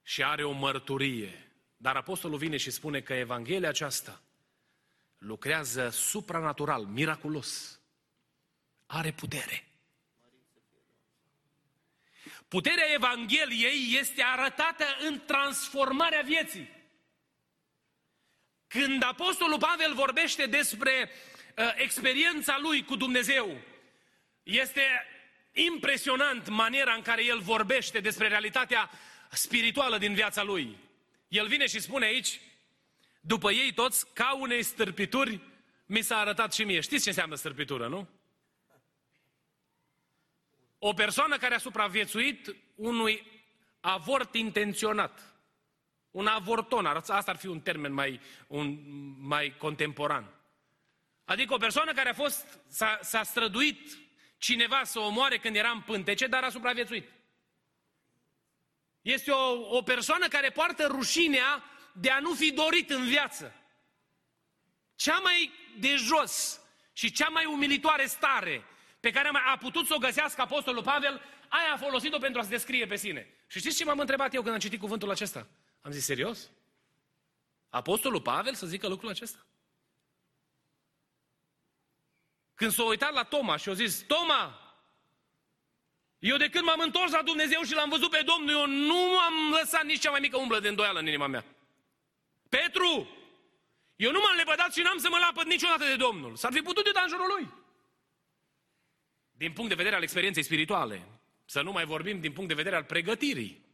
și 0.02 0.24
are 0.24 0.44
o 0.44 0.52
mărturie, 0.52 1.47
dar 1.80 1.96
apostolul 1.96 2.38
vine 2.38 2.56
și 2.56 2.70
spune 2.70 3.00
că 3.00 3.12
Evanghelia 3.12 3.68
aceasta 3.68 4.22
lucrează 5.18 5.88
supranatural, 5.88 6.84
miraculos, 6.84 7.80
are 8.86 9.12
putere. 9.12 9.68
Puterea 12.48 12.92
Evangheliei 12.92 13.96
este 13.98 14.22
arătată 14.22 14.84
în 15.08 15.20
transformarea 15.26 16.20
vieții. 16.20 16.76
Când 18.66 19.02
Apostolul 19.02 19.58
Pavel 19.58 19.94
vorbește 19.94 20.46
despre 20.46 21.10
uh, 21.56 21.72
experiența 21.74 22.58
lui 22.58 22.84
cu 22.84 22.96
Dumnezeu, 22.96 23.60
este 24.42 24.82
impresionant 25.52 26.48
maniera 26.48 26.92
în 26.92 27.02
care 27.02 27.24
el 27.24 27.38
vorbește 27.38 28.00
despre 28.00 28.28
realitatea 28.28 28.90
spirituală 29.30 29.98
din 29.98 30.14
viața 30.14 30.42
lui. 30.42 30.87
El 31.28 31.46
vine 31.46 31.66
și 31.66 31.80
spune 31.80 32.04
aici, 32.04 32.40
după 33.20 33.52
ei 33.52 33.72
toți, 33.72 34.12
ca 34.12 34.36
unei 34.36 34.62
stârpituri, 34.62 35.40
mi 35.86 36.02
s-a 36.02 36.18
arătat 36.18 36.52
și 36.52 36.64
mie. 36.64 36.80
Știți 36.80 37.02
ce 37.02 37.08
înseamnă 37.08 37.34
stârpitură, 37.34 37.88
nu? 37.88 38.08
O 40.78 40.92
persoană 40.92 41.36
care 41.36 41.54
a 41.54 41.58
supraviețuit 41.58 42.56
unui 42.74 43.26
avort 43.80 44.34
intenționat. 44.34 45.36
Un 46.10 46.26
avorton, 46.26 46.86
asta 46.86 47.22
ar 47.26 47.36
fi 47.36 47.46
un 47.46 47.60
termen 47.60 47.92
mai, 47.92 48.20
un, 48.46 48.78
mai 49.18 49.56
contemporan. 49.56 50.34
Adică 51.24 51.54
o 51.54 51.58
persoană 51.58 51.92
care 51.92 52.08
a 52.08 52.14
fost, 52.14 52.60
s-a, 52.68 52.98
s-a 53.02 53.22
străduit 53.22 53.98
cineva 54.38 54.84
să 54.84 54.98
o 54.98 55.06
omoare 55.06 55.38
când 55.38 55.56
era 55.56 55.70
în 55.70 55.80
pântece, 55.80 56.26
dar 56.26 56.42
a 56.42 56.50
supraviețuit. 56.50 57.08
Este 59.02 59.30
o, 59.30 59.76
o 59.76 59.82
persoană 59.82 60.28
care 60.28 60.50
poartă 60.50 60.86
rușinea 60.86 61.64
de 61.92 62.10
a 62.10 62.18
nu 62.18 62.34
fi 62.34 62.52
dorit 62.52 62.90
în 62.90 63.04
viață. 63.04 63.54
Cea 64.94 65.18
mai 65.18 65.52
de 65.78 65.94
jos 65.94 66.60
și 66.92 67.12
cea 67.12 67.28
mai 67.28 67.44
umilitoare 67.44 68.06
stare 68.06 68.64
pe 69.00 69.10
care 69.10 69.30
a 69.46 69.56
putut 69.56 69.86
să 69.86 69.94
o 69.94 69.98
găsească 69.98 70.40
Apostolul 70.40 70.82
Pavel, 70.82 71.20
aia 71.48 71.72
a 71.72 71.76
folosit-o 71.76 72.18
pentru 72.18 72.40
a 72.40 72.42
se 72.42 72.48
descrie 72.48 72.86
pe 72.86 72.96
sine. 72.96 73.34
Și 73.46 73.58
știți 73.58 73.76
ce 73.76 73.84
m-am 73.84 73.98
întrebat 73.98 74.34
eu 74.34 74.42
când 74.42 74.54
am 74.54 74.60
citit 74.60 74.80
cuvântul 74.80 75.10
acesta? 75.10 75.46
Am 75.80 75.90
zis, 75.90 76.04
serios? 76.04 76.50
Apostolul 77.68 78.20
Pavel 78.20 78.54
să 78.54 78.66
zică 78.66 78.88
lucrul 78.88 79.10
acesta? 79.10 79.46
Când 82.54 82.72
s-a 82.72 82.84
uitat 82.84 83.12
la 83.12 83.22
Toma 83.22 83.56
și 83.56 83.68
a 83.68 83.72
zis, 83.72 84.02
Toma, 84.06 84.67
eu 86.18 86.36
de 86.36 86.48
când 86.48 86.64
m-am 86.64 86.80
întors 86.80 87.12
la 87.12 87.22
Dumnezeu 87.22 87.62
și 87.62 87.74
l-am 87.74 87.88
văzut 87.88 88.10
pe 88.10 88.24
Domnul, 88.26 88.50
eu 88.50 88.66
nu 88.66 89.18
am 89.18 89.50
lăsat 89.60 89.84
nici 89.84 90.00
cea 90.00 90.10
mai 90.10 90.20
mică 90.20 90.36
umblă 90.36 90.60
de 90.60 90.68
îndoială 90.68 90.98
în 90.98 91.06
inima 91.06 91.26
mea. 91.26 91.44
Petru, 92.48 93.08
eu 93.96 94.10
nu 94.10 94.18
m-am 94.18 94.36
lepădat 94.36 94.72
și 94.72 94.80
n-am 94.80 94.98
să 94.98 95.08
mă 95.10 95.18
lapăd 95.18 95.46
niciodată 95.46 95.84
de 95.84 95.96
Domnul. 95.96 96.36
S-ar 96.36 96.52
fi 96.52 96.60
putut 96.60 96.84
de 96.84 96.90
în 97.02 97.08
jurul 97.08 97.34
lui. 97.36 97.48
Din 99.32 99.52
punct 99.52 99.68
de 99.68 99.76
vedere 99.76 99.94
al 99.94 100.02
experienței 100.02 100.42
spirituale, 100.42 101.08
să 101.44 101.62
nu 101.62 101.72
mai 101.72 101.84
vorbim 101.84 102.20
din 102.20 102.32
punct 102.32 102.48
de 102.48 102.54
vedere 102.54 102.76
al 102.76 102.84
pregătirii. 102.84 103.66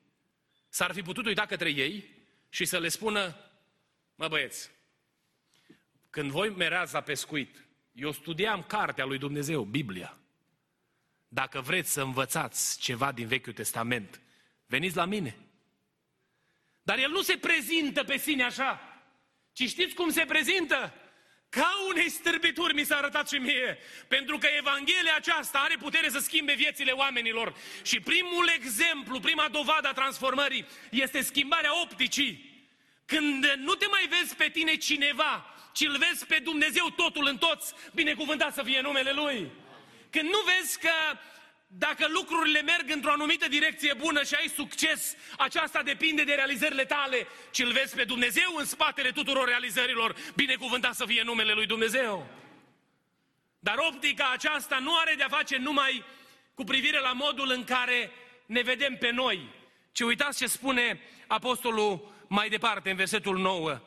S-ar 0.68 0.92
fi 0.92 1.02
putut 1.02 1.26
uita 1.26 1.46
către 1.46 1.70
ei 1.70 2.10
și 2.48 2.64
să 2.64 2.78
le 2.78 2.88
spună, 2.88 3.36
mă 4.14 4.28
băieți, 4.28 4.70
când 6.10 6.30
voi 6.30 6.50
mereați 6.50 6.92
la 6.92 7.00
pescuit, 7.00 7.66
eu 7.92 8.12
studiam 8.12 8.62
cartea 8.62 9.04
lui 9.04 9.18
Dumnezeu, 9.18 9.62
Biblia. 9.62 10.18
Dacă 11.34 11.60
vreți 11.60 11.92
să 11.92 12.02
învățați 12.02 12.78
ceva 12.78 13.12
din 13.12 13.26
Vechiul 13.26 13.52
Testament, 13.52 14.20
veniți 14.66 14.96
la 14.96 15.04
mine. 15.04 15.36
Dar 16.82 16.98
el 16.98 17.10
nu 17.10 17.22
se 17.22 17.36
prezintă 17.36 18.04
pe 18.04 18.16
sine 18.16 18.44
așa, 18.44 19.02
ci 19.52 19.68
știți 19.68 19.94
cum 19.94 20.10
se 20.10 20.24
prezintă? 20.24 20.94
Ca 21.48 21.72
unei 21.88 22.08
stârbituri 22.08 22.74
mi 22.74 22.84
s-a 22.84 22.96
arătat 22.96 23.28
și 23.28 23.36
mie. 23.36 23.78
Pentru 24.08 24.38
că 24.38 24.48
Evanghelia 24.58 25.14
aceasta 25.16 25.58
are 25.58 25.76
putere 25.76 26.08
să 26.08 26.18
schimbe 26.18 26.52
viețile 26.52 26.90
oamenilor. 26.90 27.56
Și 27.82 28.00
primul 28.00 28.50
exemplu, 28.54 29.20
prima 29.20 29.48
dovadă 29.48 29.88
a 29.88 29.92
transformării 29.92 30.66
este 30.90 31.20
schimbarea 31.20 31.80
opticii. 31.82 32.66
Când 33.04 33.52
nu 33.56 33.74
te 33.74 33.86
mai 33.86 34.08
vezi 34.08 34.36
pe 34.36 34.48
tine 34.48 34.76
cineva, 34.76 35.54
ci 35.72 35.80
îl 35.80 35.98
vezi 35.98 36.26
pe 36.26 36.38
Dumnezeu 36.38 36.90
totul 36.90 37.26
în 37.26 37.38
toți, 37.38 37.72
binecuvântat 37.92 38.54
să 38.54 38.62
fie 38.62 38.80
numele 38.80 39.12
Lui. 39.12 39.62
Când 40.14 40.28
nu 40.28 40.38
vezi 40.58 40.78
că 40.78 41.18
dacă 41.66 42.06
lucrurile 42.08 42.62
merg 42.62 42.90
într-o 42.90 43.10
anumită 43.10 43.48
direcție 43.48 43.94
bună 43.94 44.22
și 44.22 44.34
ai 44.34 44.48
succes, 44.48 45.14
aceasta 45.38 45.82
depinde 45.82 46.24
de 46.24 46.34
realizările 46.34 46.84
tale, 46.84 47.26
ci 47.50 47.58
îl 47.58 47.72
vezi 47.72 47.94
pe 47.94 48.04
Dumnezeu 48.04 48.54
în 48.56 48.64
spatele 48.64 49.10
tuturor 49.10 49.48
realizărilor. 49.48 50.16
Binecuvântat 50.34 50.94
să 50.94 51.04
fie 51.06 51.22
numele 51.22 51.52
lui 51.52 51.66
Dumnezeu. 51.66 52.26
Dar 53.58 53.76
optica 53.78 54.30
aceasta 54.32 54.78
nu 54.78 54.96
are 54.96 55.14
de-a 55.16 55.28
face 55.28 55.56
numai 55.56 56.04
cu 56.54 56.64
privire 56.64 57.00
la 57.00 57.12
modul 57.12 57.50
în 57.50 57.64
care 57.64 58.10
ne 58.46 58.60
vedem 58.60 58.96
pe 58.96 59.10
noi, 59.10 59.48
ci 59.92 60.00
uitați 60.00 60.38
ce 60.38 60.46
spune 60.46 61.00
apostolul 61.26 62.14
mai 62.28 62.48
departe 62.48 62.90
în 62.90 62.96
versetul 62.96 63.38
9, 63.38 63.80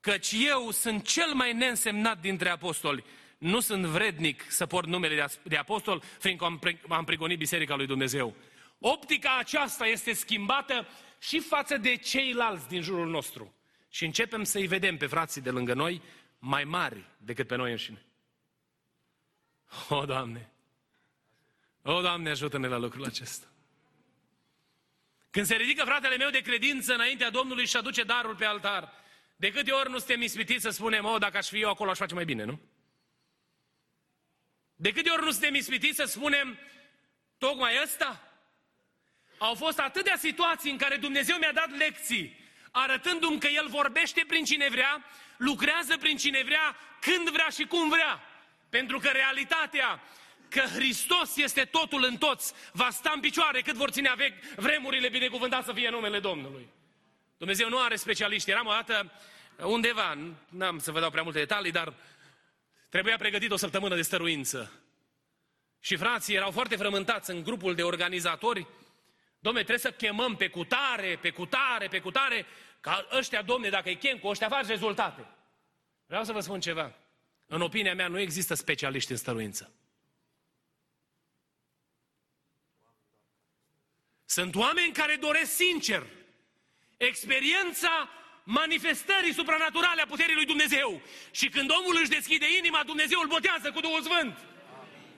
căci 0.00 0.32
eu 0.32 0.70
sunt 0.70 1.08
cel 1.08 1.32
mai 1.32 1.52
neînsemnat 1.52 2.20
dintre 2.20 2.48
apostoli 2.48 3.04
nu 3.38 3.60
sunt 3.60 3.84
vrednic 3.84 4.50
să 4.50 4.66
port 4.66 4.86
numele 4.86 5.26
de 5.42 5.56
apostol, 5.56 6.02
fiindcă 6.18 6.58
am 6.88 7.04
prigonit 7.04 7.38
Biserica 7.38 7.74
lui 7.74 7.86
Dumnezeu. 7.86 8.36
Optica 8.78 9.36
aceasta 9.38 9.86
este 9.86 10.12
schimbată 10.12 10.86
și 11.18 11.40
față 11.40 11.76
de 11.76 11.96
ceilalți 11.96 12.68
din 12.68 12.82
jurul 12.82 13.08
nostru. 13.08 13.54
Și 13.88 14.04
începem 14.04 14.44
să-i 14.44 14.66
vedem 14.66 14.96
pe 14.96 15.06
frații 15.06 15.40
de 15.40 15.50
lângă 15.50 15.74
noi 15.74 16.02
mai 16.38 16.64
mari 16.64 17.04
decât 17.18 17.46
pe 17.46 17.56
noi 17.56 17.70
înșine. 17.70 18.06
O, 19.88 20.04
Doamne! 20.04 20.50
O, 21.82 22.00
Doamne, 22.00 22.30
ajută-ne 22.30 22.66
la 22.66 22.76
lucrul 22.76 23.04
acesta. 23.04 23.46
Când 25.30 25.46
se 25.46 25.54
ridică 25.54 25.84
fratele 25.84 26.16
meu 26.16 26.30
de 26.30 26.40
credință 26.40 26.94
înaintea 26.94 27.30
Domnului 27.30 27.66
și 27.66 27.76
aduce 27.76 28.02
darul 28.02 28.34
pe 28.34 28.44
altar, 28.44 28.92
de 29.36 29.50
câte 29.50 29.70
ori 29.70 29.90
nu 29.90 29.98
suntem 29.98 30.22
ispitiți 30.22 30.62
să 30.62 30.70
spunem, 30.70 31.04
o, 31.04 31.18
dacă 31.18 31.36
aș 31.36 31.48
fi 31.48 31.60
eu 31.60 31.70
acolo, 31.70 31.90
aș 31.90 31.98
face 31.98 32.14
mai 32.14 32.24
bine, 32.24 32.44
nu? 32.44 32.60
De 34.76 34.92
câte 34.92 35.10
ori 35.10 35.24
nu 35.24 35.30
suntem 35.30 35.54
ispitiți 35.54 35.96
să 35.96 36.04
spunem 36.04 36.58
tocmai 37.38 37.72
ăsta? 37.82 38.20
Au 39.38 39.54
fost 39.54 39.78
atâtea 39.78 40.16
situații 40.16 40.70
în 40.70 40.76
care 40.76 40.96
Dumnezeu 40.96 41.36
mi-a 41.36 41.52
dat 41.52 41.76
lecții, 41.76 42.38
arătându-mi 42.70 43.40
că 43.40 43.46
El 43.46 43.68
vorbește 43.68 44.24
prin 44.26 44.44
cine 44.44 44.68
vrea, 44.70 45.04
lucrează 45.36 45.96
prin 45.96 46.16
cine 46.16 46.42
vrea, 46.44 46.76
când 47.00 47.30
vrea 47.30 47.48
și 47.48 47.64
cum 47.64 47.88
vrea. 47.88 48.20
Pentru 48.68 48.98
că 48.98 49.08
realitatea 49.08 50.02
că 50.48 50.60
Hristos 50.60 51.36
este 51.36 51.64
totul 51.64 52.04
în 52.04 52.16
toți, 52.16 52.52
va 52.72 52.90
sta 52.90 53.12
în 53.14 53.20
picioare 53.20 53.60
cât 53.60 53.74
vor 53.74 53.90
ține 53.90 54.12
vechi 54.16 54.44
vremurile 54.56 55.08
binecuvântat 55.08 55.64
să 55.64 55.72
fie 55.72 55.90
numele 55.90 56.18
Domnului. 56.18 56.68
Dumnezeu 57.38 57.68
nu 57.68 57.78
are 57.78 57.96
specialiști. 57.96 58.50
Eram 58.50 58.66
o 58.66 58.70
dată 58.70 59.12
undeva, 59.56 60.18
n-am 60.48 60.78
să 60.78 60.90
vă 60.90 61.00
dau 61.00 61.10
prea 61.10 61.22
multe 61.22 61.38
detalii, 61.38 61.70
dar 61.70 61.94
Trebuia 62.88 63.16
pregătit 63.16 63.50
o 63.50 63.56
săptămână 63.56 63.94
de 63.94 64.02
stăruință. 64.02 64.72
Și 65.80 65.96
frații 65.96 66.34
erau 66.34 66.50
foarte 66.50 66.76
frământați 66.76 67.30
în 67.30 67.42
grupul 67.42 67.74
de 67.74 67.82
organizatori. 67.82 68.66
Domne, 69.38 69.58
trebuie 69.58 69.92
să 69.92 69.92
chemăm 69.92 70.36
pe 70.36 70.48
cutare, 70.48 71.18
pe 71.18 71.30
cutare, 71.30 71.88
pe 71.88 72.00
cutare, 72.00 72.46
ca 72.80 73.06
ăștia, 73.12 73.42
domne, 73.42 73.68
dacă 73.68 73.88
îi 73.88 73.96
chem 73.96 74.18
cu 74.18 74.26
ăștia, 74.26 74.48
faci 74.48 74.66
rezultate. 74.66 75.26
Vreau 76.06 76.24
să 76.24 76.32
vă 76.32 76.40
spun 76.40 76.60
ceva. 76.60 76.94
În 77.46 77.60
opinia 77.60 77.94
mea, 77.94 78.08
nu 78.08 78.18
există 78.18 78.54
specialiști 78.54 79.10
în 79.10 79.16
stăruință. 79.16 79.72
Sunt 84.24 84.54
oameni 84.54 84.92
care 84.92 85.16
doresc 85.16 85.54
sincer. 85.54 86.06
Experiența 86.96 88.08
manifestării 88.48 89.32
supranaturale 89.32 90.02
a 90.02 90.06
puterii 90.06 90.34
lui 90.34 90.44
Dumnezeu. 90.44 91.00
Și 91.30 91.48
când 91.48 91.70
omul 91.70 91.98
își 92.00 92.10
deschide 92.10 92.46
inima, 92.58 92.82
Dumnezeu 92.86 93.20
îl 93.20 93.28
botează 93.28 93.70
cu 93.70 93.80
Duhul 93.80 94.02
Sfânt. 94.02 94.38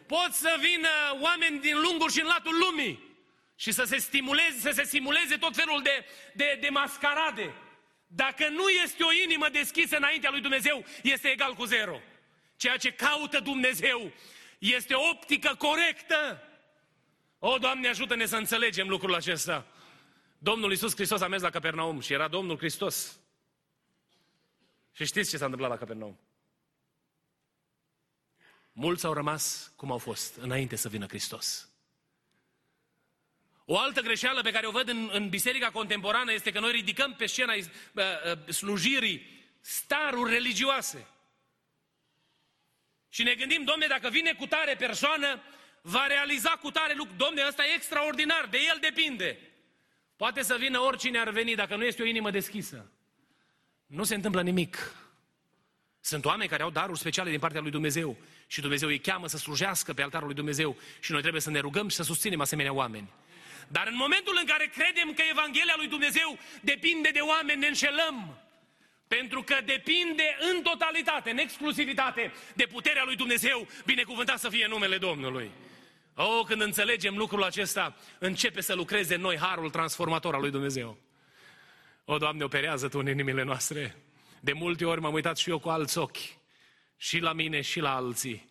Pot 0.07 0.33
să 0.33 0.57
vină 0.61 0.89
oameni 1.21 1.61
din 1.61 1.81
lunguri 1.81 2.13
și 2.13 2.21
în 2.21 2.27
latul 2.27 2.59
lumii 2.59 3.17
și 3.57 3.73
să 3.73 3.85
se 3.85 3.97
stimuleze, 3.97 4.59
să 4.59 4.71
se 4.71 4.85
simuleze 4.85 5.37
tot 5.37 5.55
felul 5.55 5.83
de, 5.83 6.05
de, 6.35 6.59
de 6.61 6.69
mascarade. 6.69 7.55
Dacă 8.07 8.49
nu 8.49 8.69
este 8.69 9.03
o 9.03 9.13
inimă 9.25 9.49
deschisă 9.49 9.97
înaintea 9.97 10.31
lui 10.31 10.41
Dumnezeu, 10.41 10.85
este 11.03 11.29
egal 11.29 11.55
cu 11.55 11.65
zero. 11.65 12.01
Ceea 12.57 12.77
ce 12.77 12.93
caută 12.93 13.41
Dumnezeu 13.41 14.13
este 14.59 14.95
optică 14.95 15.55
corectă. 15.59 16.43
O, 17.39 17.59
Doamne, 17.59 17.89
ajută-ne 17.89 18.27
să 18.27 18.37
înțelegem 18.37 18.89
lucrul 18.89 19.15
acesta. 19.15 19.67
Domnul 20.39 20.71
Iisus 20.71 20.95
Hristos 20.95 21.21
a 21.21 21.29
mers 21.29 21.43
la 21.43 21.51
Capernaum 21.51 22.01
și 22.01 22.13
era 22.13 22.29
Domnul 22.29 22.57
Hristos. 22.57 23.19
Și 24.93 25.05
știți 25.05 25.31
ce 25.31 25.37
s-a 25.37 25.45
întâmplat 25.45 25.71
la 25.71 25.79
Capernaum? 25.79 26.19
Mulți 28.73 29.07
au 29.07 29.13
rămas 29.13 29.73
cum 29.77 29.91
au 29.91 29.99
fost 29.99 30.37
înainte 30.37 30.77
să 30.77 30.89
vină 30.89 31.07
Hristos. 31.07 31.69
O 33.65 33.79
altă 33.79 34.01
greșeală 34.01 34.41
pe 34.41 34.51
care 34.51 34.67
o 34.67 34.71
văd 34.71 34.89
în, 34.89 35.11
în 35.13 35.29
biserica 35.29 35.71
contemporană 35.71 36.33
este 36.33 36.51
că 36.51 36.61
noi 36.61 36.71
ridicăm 36.71 37.15
pe 37.15 37.27
scena 37.27 37.55
uh, 37.55 37.65
uh, 37.95 38.49
slujirii 38.49 39.47
staruri 39.61 40.33
religioase. 40.33 41.07
Și 43.09 43.23
ne 43.23 43.35
gândim, 43.35 43.65
domne, 43.65 43.87
dacă 43.87 44.09
vine 44.09 44.35
cu 44.35 44.47
tare 44.47 44.75
persoană, 44.75 45.43
va 45.83 46.07
realiza 46.07 46.51
cu 46.51 46.71
tare 46.71 46.95
lucru. 46.95 47.15
Domne, 47.17 47.45
ăsta 47.47 47.67
e 47.67 47.75
extraordinar, 47.75 48.47
de 48.47 48.59
el 48.69 48.79
depinde. 48.81 49.48
Poate 50.19 50.43
să 50.43 50.57
vină 50.59 50.79
oricine 50.79 51.19
ar 51.19 51.31
veni, 51.31 51.55
dacă 51.55 51.77
nu 51.77 51.85
este 51.85 52.03
o 52.03 52.07
inimă 52.07 52.31
deschisă. 52.31 52.91
Nu 53.87 54.05
se 54.05 54.15
întâmplă 54.15 54.43
nimic. 54.43 54.95
Sunt 56.01 56.25
oameni 56.25 56.49
care 56.49 56.63
au 56.63 56.71
daruri 56.71 56.99
speciale 56.99 57.31
din 57.31 57.39
partea 57.39 57.61
lui 57.61 57.71
Dumnezeu 57.71 58.17
și 58.47 58.61
Dumnezeu 58.61 58.89
îi 58.89 58.99
cheamă 58.99 59.27
să 59.27 59.37
slujească 59.37 59.93
pe 59.93 60.03
altarul 60.03 60.27
lui 60.27 60.37
Dumnezeu 60.37 60.77
și 61.01 61.13
noi 61.13 61.21
trebuie 61.21 61.41
să 61.41 61.51
ne 61.51 61.59
rugăm 61.59 61.89
și 61.89 61.97
să 61.97 62.03
susținem 62.03 62.41
asemenea 62.41 62.73
oameni. 62.73 63.09
Dar 63.69 63.87
în 63.87 63.97
momentul 63.97 64.37
în 64.41 64.47
care 64.47 64.71
credem 64.75 65.13
că 65.13 65.23
Evanghelia 65.31 65.75
lui 65.77 65.89
Dumnezeu 65.89 66.39
depinde 66.61 67.11
de 67.13 67.21
oameni, 67.21 67.61
ne 67.61 67.67
înșelăm. 67.67 68.39
Pentru 69.09 69.43
că 69.43 69.57
depinde 69.65 70.37
în 70.53 70.63
totalitate, 70.63 71.31
în 71.31 71.39
exclusivitate, 71.39 72.33
de 72.55 72.67
puterea 72.67 73.05
lui 73.05 73.17
Dumnezeu, 73.17 73.69
binecuvântat 73.85 74.39
să 74.39 74.49
fie 74.49 74.67
numele 74.67 74.99
Domnului. 74.99 75.51
Oh, 76.21 76.45
când 76.47 76.61
înțelegem 76.61 77.17
lucrul 77.17 77.43
acesta, 77.43 77.97
începe 78.19 78.61
să 78.61 78.75
lucreze 78.75 79.15
în 79.15 79.21
noi 79.21 79.37
harul 79.37 79.71
transformator 79.71 80.35
al 80.35 80.41
lui 80.41 80.51
Dumnezeu. 80.51 80.97
O, 82.05 82.19
Doamne, 82.19 82.45
operează 82.45 82.89
Tu 82.89 82.99
în 82.99 83.09
inimile 83.09 83.43
noastre. 83.43 83.97
De 84.41 84.53
multe 84.53 84.85
ori 84.85 85.01
m-am 85.01 85.13
uitat 85.13 85.37
și 85.37 85.51
eu 85.51 85.59
cu 85.59 85.69
alți 85.69 85.99
ochi, 85.99 86.17
și 86.97 87.19
la 87.19 87.33
mine 87.33 87.61
și 87.61 87.81
la 87.81 87.95
alții. 87.95 88.51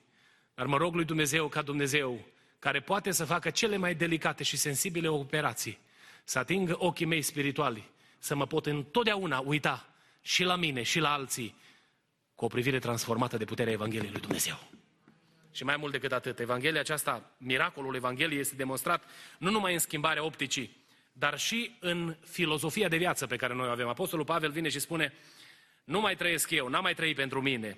Dar 0.53 0.65
mă 0.65 0.77
rog 0.77 0.95
lui 0.95 1.05
Dumnezeu 1.05 1.47
ca 1.47 1.61
Dumnezeu, 1.61 2.25
care 2.59 2.79
poate 2.79 3.11
să 3.11 3.25
facă 3.25 3.49
cele 3.49 3.77
mai 3.77 3.95
delicate 3.95 4.43
și 4.43 4.57
sensibile 4.57 5.07
operații, 5.07 5.79
să 6.23 6.39
atingă 6.39 6.75
ochii 6.77 7.05
mei 7.05 7.21
spirituali, 7.21 7.89
să 8.19 8.35
mă 8.35 8.45
pot 8.45 8.65
întotdeauna 8.65 9.39
uita 9.45 9.89
și 10.21 10.43
la 10.43 10.55
mine 10.55 10.83
și 10.83 10.99
la 10.99 11.13
alții 11.13 11.55
cu 12.35 12.45
o 12.45 12.47
privire 12.47 12.79
transformată 12.79 13.37
de 13.37 13.45
puterea 13.45 13.73
Evangheliei 13.73 14.11
lui 14.11 14.21
Dumnezeu. 14.21 14.76
Și 15.57 15.63
mai 15.63 15.77
mult 15.77 15.91
decât 15.91 16.11
atât, 16.11 16.39
Evanghelia 16.39 16.79
aceasta, 16.79 17.31
miracolul 17.37 17.95
Evangheliei 17.95 18.39
este 18.39 18.55
demonstrat 18.55 19.03
nu 19.37 19.51
numai 19.51 19.73
în 19.73 19.79
schimbarea 19.79 20.23
opticii, 20.23 20.77
dar 21.11 21.39
și 21.39 21.75
în 21.79 22.15
filozofia 22.25 22.87
de 22.87 22.97
viață 22.97 23.27
pe 23.27 23.35
care 23.35 23.53
noi 23.53 23.67
o 23.67 23.71
avem. 23.71 23.87
Apostolul 23.87 24.25
Pavel 24.25 24.51
vine 24.51 24.69
și 24.69 24.79
spune, 24.79 25.13
nu 25.83 25.99
mai 25.99 26.15
trăiesc 26.15 26.49
eu, 26.51 26.67
n-am 26.67 26.83
mai 26.83 26.93
trăit 26.93 27.15
pentru 27.15 27.41
mine. 27.41 27.77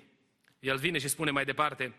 El 0.58 0.76
vine 0.76 0.98
și 0.98 1.08
spune 1.08 1.30
mai 1.30 1.44
departe, 1.44 1.94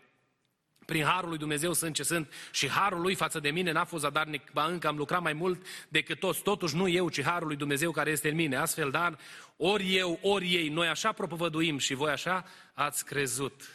prin 0.86 1.04
harul 1.04 1.28
lui 1.28 1.38
Dumnezeu 1.38 1.72
sunt 1.72 1.94
ce 1.94 2.02
sunt 2.02 2.32
și 2.50 2.68
harul 2.68 3.00
lui 3.00 3.14
față 3.14 3.40
de 3.40 3.50
mine 3.50 3.72
n-a 3.72 3.84
fost 3.84 4.02
zadarnic, 4.02 4.50
ba 4.52 4.64
încă 4.64 4.86
am 4.86 4.96
lucrat 4.96 5.22
mai 5.22 5.32
mult 5.32 5.66
decât 5.88 6.18
toți. 6.18 6.42
Totuși 6.42 6.76
nu 6.76 6.88
eu, 6.88 7.08
ci 7.08 7.22
harul 7.22 7.46
lui 7.46 7.56
Dumnezeu 7.56 7.90
care 7.90 8.10
este 8.10 8.28
în 8.28 8.34
mine. 8.34 8.56
Astfel, 8.56 8.90
dar, 8.90 9.18
ori 9.56 9.96
eu, 9.96 10.18
ori 10.22 10.54
ei, 10.54 10.68
noi 10.68 10.88
așa 10.88 11.12
propovăduim 11.12 11.78
și 11.78 11.94
voi 11.94 12.10
așa 12.10 12.44
ați 12.74 13.04
crezut. 13.04 13.70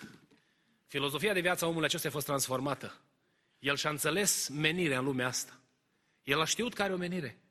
Filozofia 0.88 1.34
de 1.34 1.40
viață 1.40 1.66
a 1.66 1.68
omului 1.68 1.88
acesta 1.88 2.08
a 2.08 2.12
fost 2.12 2.26
transformată. 2.26 3.02
El 3.60 3.76
și-a 3.76 3.90
înțeles 3.90 4.48
menirea 4.48 5.00
în 5.00 5.06
lumea 5.06 5.28
asta. 5.28 5.60
El 6.24 6.42
a 6.42 6.46
știut 6.46 6.74
care 6.74 6.94
o 6.94 6.98
menire. 6.98 7.42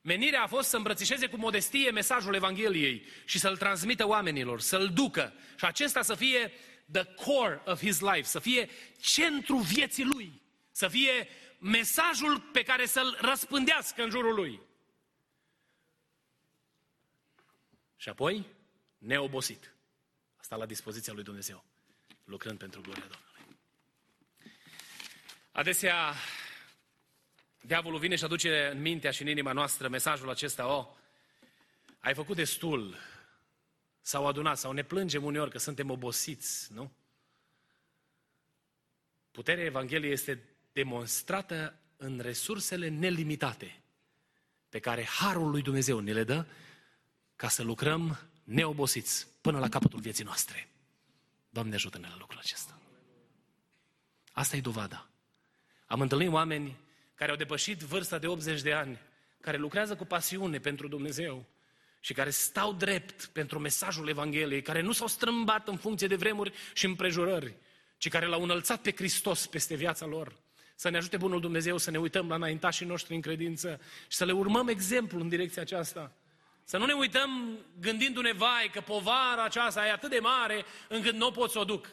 Menirea 0.00 0.42
a 0.42 0.46
fost 0.46 0.68
să 0.68 0.76
îmbrățișeze 0.76 1.26
cu 1.26 1.36
modestie 1.36 1.90
mesajul 1.90 2.34
Evangheliei 2.34 3.04
și 3.24 3.38
să-l 3.38 3.56
transmită 3.56 4.06
oamenilor, 4.06 4.60
să-l 4.60 4.88
ducă. 4.88 5.32
Și 5.56 5.64
acesta 5.64 6.02
să 6.02 6.14
fie 6.14 6.52
the 6.90 7.04
core 7.04 7.62
of 7.64 7.78
his 7.78 8.00
life, 8.00 8.22
să 8.22 8.38
fie 8.38 8.70
centru 9.00 9.56
vieții 9.56 10.04
lui, 10.04 10.42
să 10.70 10.88
fie 10.88 11.28
mesajul 11.58 12.40
pe 12.40 12.62
care 12.62 12.86
să-l 12.86 13.18
răspândească 13.20 14.02
în 14.02 14.10
jurul 14.10 14.34
lui. 14.34 14.60
Și 17.96 18.08
apoi, 18.08 18.46
neobosit. 18.98 19.74
Asta 20.36 20.56
la 20.56 20.66
dispoziția 20.66 21.12
lui 21.12 21.22
Dumnezeu, 21.22 21.64
lucrând 22.24 22.58
pentru 22.58 22.80
gloria 22.80 23.06
Domnului. 23.08 23.60
Adesea, 25.52 26.14
diavolul 27.60 27.98
vine 27.98 28.16
și 28.16 28.24
aduce 28.24 28.66
în 28.72 28.80
mintea 28.80 29.10
și 29.10 29.22
în 29.22 29.28
inima 29.28 29.52
noastră 29.52 29.88
mesajul 29.88 30.30
acesta, 30.30 30.66
o, 30.66 30.78
oh, 30.78 30.86
ai 31.98 32.14
făcut 32.14 32.36
destul, 32.36 32.96
s-au 34.00 34.26
adunat 34.26 34.58
sau 34.58 34.72
ne 34.72 34.82
plângem 34.82 35.24
uneori 35.24 35.50
că 35.50 35.58
suntem 35.58 35.90
obosiți, 35.90 36.72
nu? 36.72 36.92
Puterea 39.30 39.64
Evangheliei 39.64 40.12
este 40.12 40.42
demonstrată 40.72 41.80
în 41.96 42.18
resursele 42.18 42.88
nelimitate 42.88 43.82
pe 44.68 44.78
care 44.78 45.04
Harul 45.04 45.50
lui 45.50 45.62
Dumnezeu 45.62 45.98
ne 45.98 46.12
le 46.12 46.24
dă 46.24 46.46
ca 47.36 47.48
să 47.48 47.62
lucrăm 47.62 48.18
neobosiți 48.44 49.28
până 49.40 49.58
la 49.58 49.68
capătul 49.68 50.00
vieții 50.00 50.24
noastre. 50.24 50.71
Doamne 51.52 51.74
ajută-ne 51.74 52.08
la 52.08 52.16
lucrul 52.18 52.38
acesta. 52.38 52.78
Asta 54.32 54.56
e 54.56 54.60
dovada. 54.60 55.08
Am 55.86 56.00
întâlnit 56.00 56.28
oameni 56.28 56.78
care 57.14 57.30
au 57.30 57.36
depășit 57.36 57.78
vârsta 57.78 58.18
de 58.18 58.26
80 58.26 58.60
de 58.60 58.72
ani, 58.72 59.00
care 59.40 59.56
lucrează 59.56 59.96
cu 59.96 60.04
pasiune 60.04 60.58
pentru 60.58 60.88
Dumnezeu, 60.88 61.46
și 62.00 62.12
care 62.12 62.30
stau 62.30 62.72
drept 62.72 63.24
pentru 63.24 63.58
mesajul 63.58 64.08
Evangheliei, 64.08 64.62
care 64.62 64.80
nu 64.80 64.92
s-au 64.92 65.06
strâmbat 65.06 65.68
în 65.68 65.76
funcție 65.76 66.06
de 66.06 66.16
vremuri 66.16 66.52
și 66.74 66.84
împrejurări, 66.84 67.54
ci 67.96 68.08
care 68.08 68.26
l-au 68.26 68.42
înălțat 68.42 68.80
pe 68.80 68.92
Hristos 68.92 69.46
peste 69.46 69.74
viața 69.74 70.06
lor. 70.06 70.36
Să 70.74 70.88
ne 70.88 70.96
ajute 70.96 71.16
Bunul 71.16 71.40
Dumnezeu 71.40 71.78
să 71.78 71.90
ne 71.90 71.98
uităm 71.98 72.28
la 72.28 72.34
înaintașii 72.34 72.86
noștri 72.86 73.14
în 73.14 73.20
credință 73.20 73.80
și 74.08 74.16
să 74.16 74.24
le 74.24 74.32
urmăm 74.32 74.68
exemplul 74.68 75.20
în 75.20 75.28
direcția 75.28 75.62
aceasta. 75.62 76.12
Să 76.64 76.78
nu 76.78 76.84
ne 76.84 76.92
uităm 76.92 77.58
gândindu-ne, 77.80 78.32
vai, 78.32 78.70
că 78.72 78.80
povara 78.80 79.44
aceasta 79.44 79.86
e 79.86 79.92
atât 79.92 80.10
de 80.10 80.18
mare 80.18 80.64
încât 80.88 81.14
nu 81.14 81.26
o 81.26 81.30
pot 81.30 81.50
să 81.50 81.58
o 81.58 81.64
duc. 81.64 81.88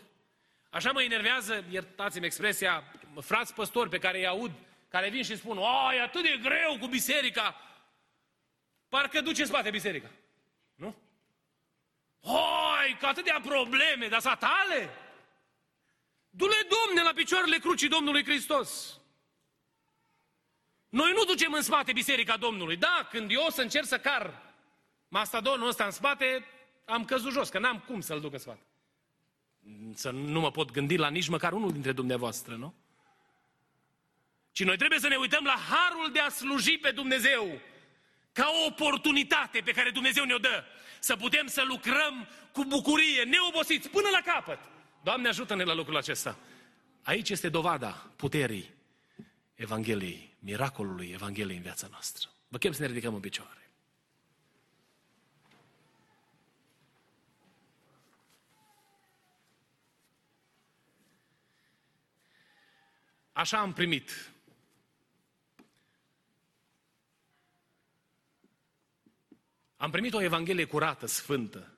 Așa 0.69 0.91
mă 0.91 1.01
enervează, 1.01 1.63
iertați-mi 1.69 2.25
expresia, 2.25 2.83
frați 3.19 3.53
păstori 3.53 3.89
pe 3.89 3.97
care 3.97 4.17
îi 4.17 4.27
aud, 4.27 4.51
care 4.89 5.09
vin 5.09 5.23
și 5.23 5.37
spun, 5.37 5.57
o, 5.57 5.93
e 5.93 6.01
atât 6.01 6.23
de 6.23 6.39
greu 6.41 6.77
cu 6.79 6.87
biserica, 6.87 7.69
Parcă 8.89 9.21
duce 9.21 9.41
în 9.41 9.47
spate 9.47 9.69
biserica. 9.69 10.09
Nu? 10.75 10.95
Hoi, 12.23 12.97
că 12.99 13.05
atâtea 13.05 13.39
probleme, 13.43 14.07
dar 14.07 14.19
satale! 14.19 14.89
Du-le, 16.29 16.67
Domne, 16.69 17.01
la 17.01 17.13
picioarele 17.13 17.57
crucii 17.57 17.87
Domnului 17.87 18.23
Hristos. 18.23 18.99
Noi 20.89 21.11
nu 21.11 21.23
ducem 21.23 21.53
în 21.53 21.61
spate 21.61 21.91
biserica 21.91 22.37
Domnului. 22.37 22.75
Da, 22.75 23.07
când 23.11 23.31
eu 23.31 23.43
o 23.45 23.51
să 23.51 23.61
încerc 23.61 23.85
să 23.85 23.99
car 23.99 24.48
mastadonul 25.09 25.67
ăsta 25.67 25.85
în 25.85 25.91
spate, 25.91 26.45
am 26.85 27.05
căzut 27.05 27.31
jos, 27.31 27.49
că 27.49 27.59
n-am 27.59 27.79
cum 27.79 28.01
să-l 28.01 28.19
duc 28.19 28.33
în 28.33 28.39
spate. 28.39 28.63
Să 29.93 30.09
nu 30.09 30.39
mă 30.39 30.51
pot 30.51 30.71
gândi 30.71 30.97
la 30.97 31.09
nici 31.09 31.27
măcar 31.27 31.53
unul 31.53 31.71
dintre 31.71 31.91
dumneavoastră, 31.91 32.55
nu? 32.55 32.73
Ci 34.51 34.63
noi 34.63 34.77
trebuie 34.77 34.99
să 34.99 35.07
ne 35.07 35.15
uităm 35.15 35.43
la 35.43 35.55
harul 35.69 36.11
de 36.11 36.19
a 36.19 36.29
sluji 36.29 36.77
pe 36.77 36.91
Dumnezeu 36.91 37.61
ca 38.31 38.51
o 38.63 38.67
oportunitate 38.67 39.59
pe 39.59 39.71
care 39.71 39.89
Dumnezeu 39.89 40.23
ne-o 40.23 40.37
dă, 40.37 40.63
să 40.99 41.15
putem 41.15 41.47
să 41.47 41.63
lucrăm 41.67 42.27
cu 42.51 42.63
bucurie, 42.63 43.23
neobosiți, 43.23 43.89
până 43.89 44.07
la 44.11 44.33
capăt. 44.33 44.59
Doamne, 45.03 45.27
ajută-ne 45.27 45.63
la 45.63 45.73
lucrul 45.73 45.97
acesta. 45.97 46.37
Aici 47.03 47.29
este 47.29 47.49
dovada 47.49 48.11
puterii 48.15 48.69
Evangheliei, 49.55 50.35
miracolului 50.39 51.09
Evangheliei 51.13 51.57
în 51.57 51.63
viața 51.63 51.87
noastră. 51.91 52.29
Vă 52.47 52.57
chem 52.57 52.71
să 52.71 52.81
ne 52.81 52.87
ridicăm 52.87 53.13
în 53.13 53.19
picioare. 53.19 53.58
Așa 63.39 63.59
am 63.59 63.73
primit 63.73 64.31
Am 69.75 69.91
primit 69.91 70.13
o 70.13 70.21
Evanghelie 70.21 70.65
curată, 70.65 71.05
sfântă, 71.05 71.77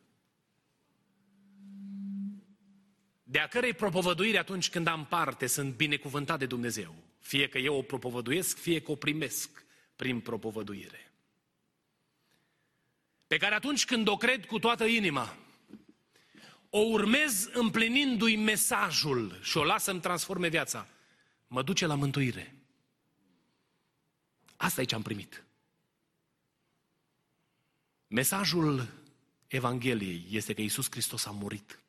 de 3.24 3.40
a 3.40 3.48
cărei 3.48 3.74
propovăduire 3.74 4.38
atunci 4.38 4.70
când 4.70 4.88
am 4.88 5.06
parte 5.06 5.48
sunt 5.48 5.76
binecuvântat 5.76 6.40
de 6.40 6.46
Dumnezeu. 6.46 6.96
Fie 7.20 7.50
că 7.50 7.58
eu 7.58 7.76
o 7.76 7.82
propovăduiesc, 7.82 8.58
fie 8.58 8.82
că 8.82 8.92
o 8.92 8.96
primesc 8.96 9.66
prin 9.96 10.20
propovăduire. 10.20 11.12
Pe 13.28 13.38
care 13.38 13.56
atunci 13.56 13.86
când 13.86 14.08
o 14.08 14.18
cred 14.18 14.46
cu 14.46 14.60
toată 14.60 14.86
inima, 14.86 15.38
o 16.70 16.80
urmez 16.80 17.50
împlinindu-i 17.54 18.36
mesajul 18.36 19.40
și 19.42 19.58
o 19.58 19.64
las 19.64 19.84
să-mi 19.84 20.02
transforme 20.02 20.48
viața, 20.48 20.88
mă 21.52 21.64
duce 21.64 21.86
la 21.86 21.96
mântuire. 21.96 22.56
Asta 24.56 24.82
e 24.82 24.86
ce 24.86 24.96
am 24.96 25.02
primit. 25.02 25.44
Mesajul 28.08 28.88
Evangheliei 29.48 30.26
este 30.30 30.54
că 30.54 30.62
Iisus 30.62 30.88
Hristos 30.92 31.26
a 31.26 31.32
murit 31.32 31.80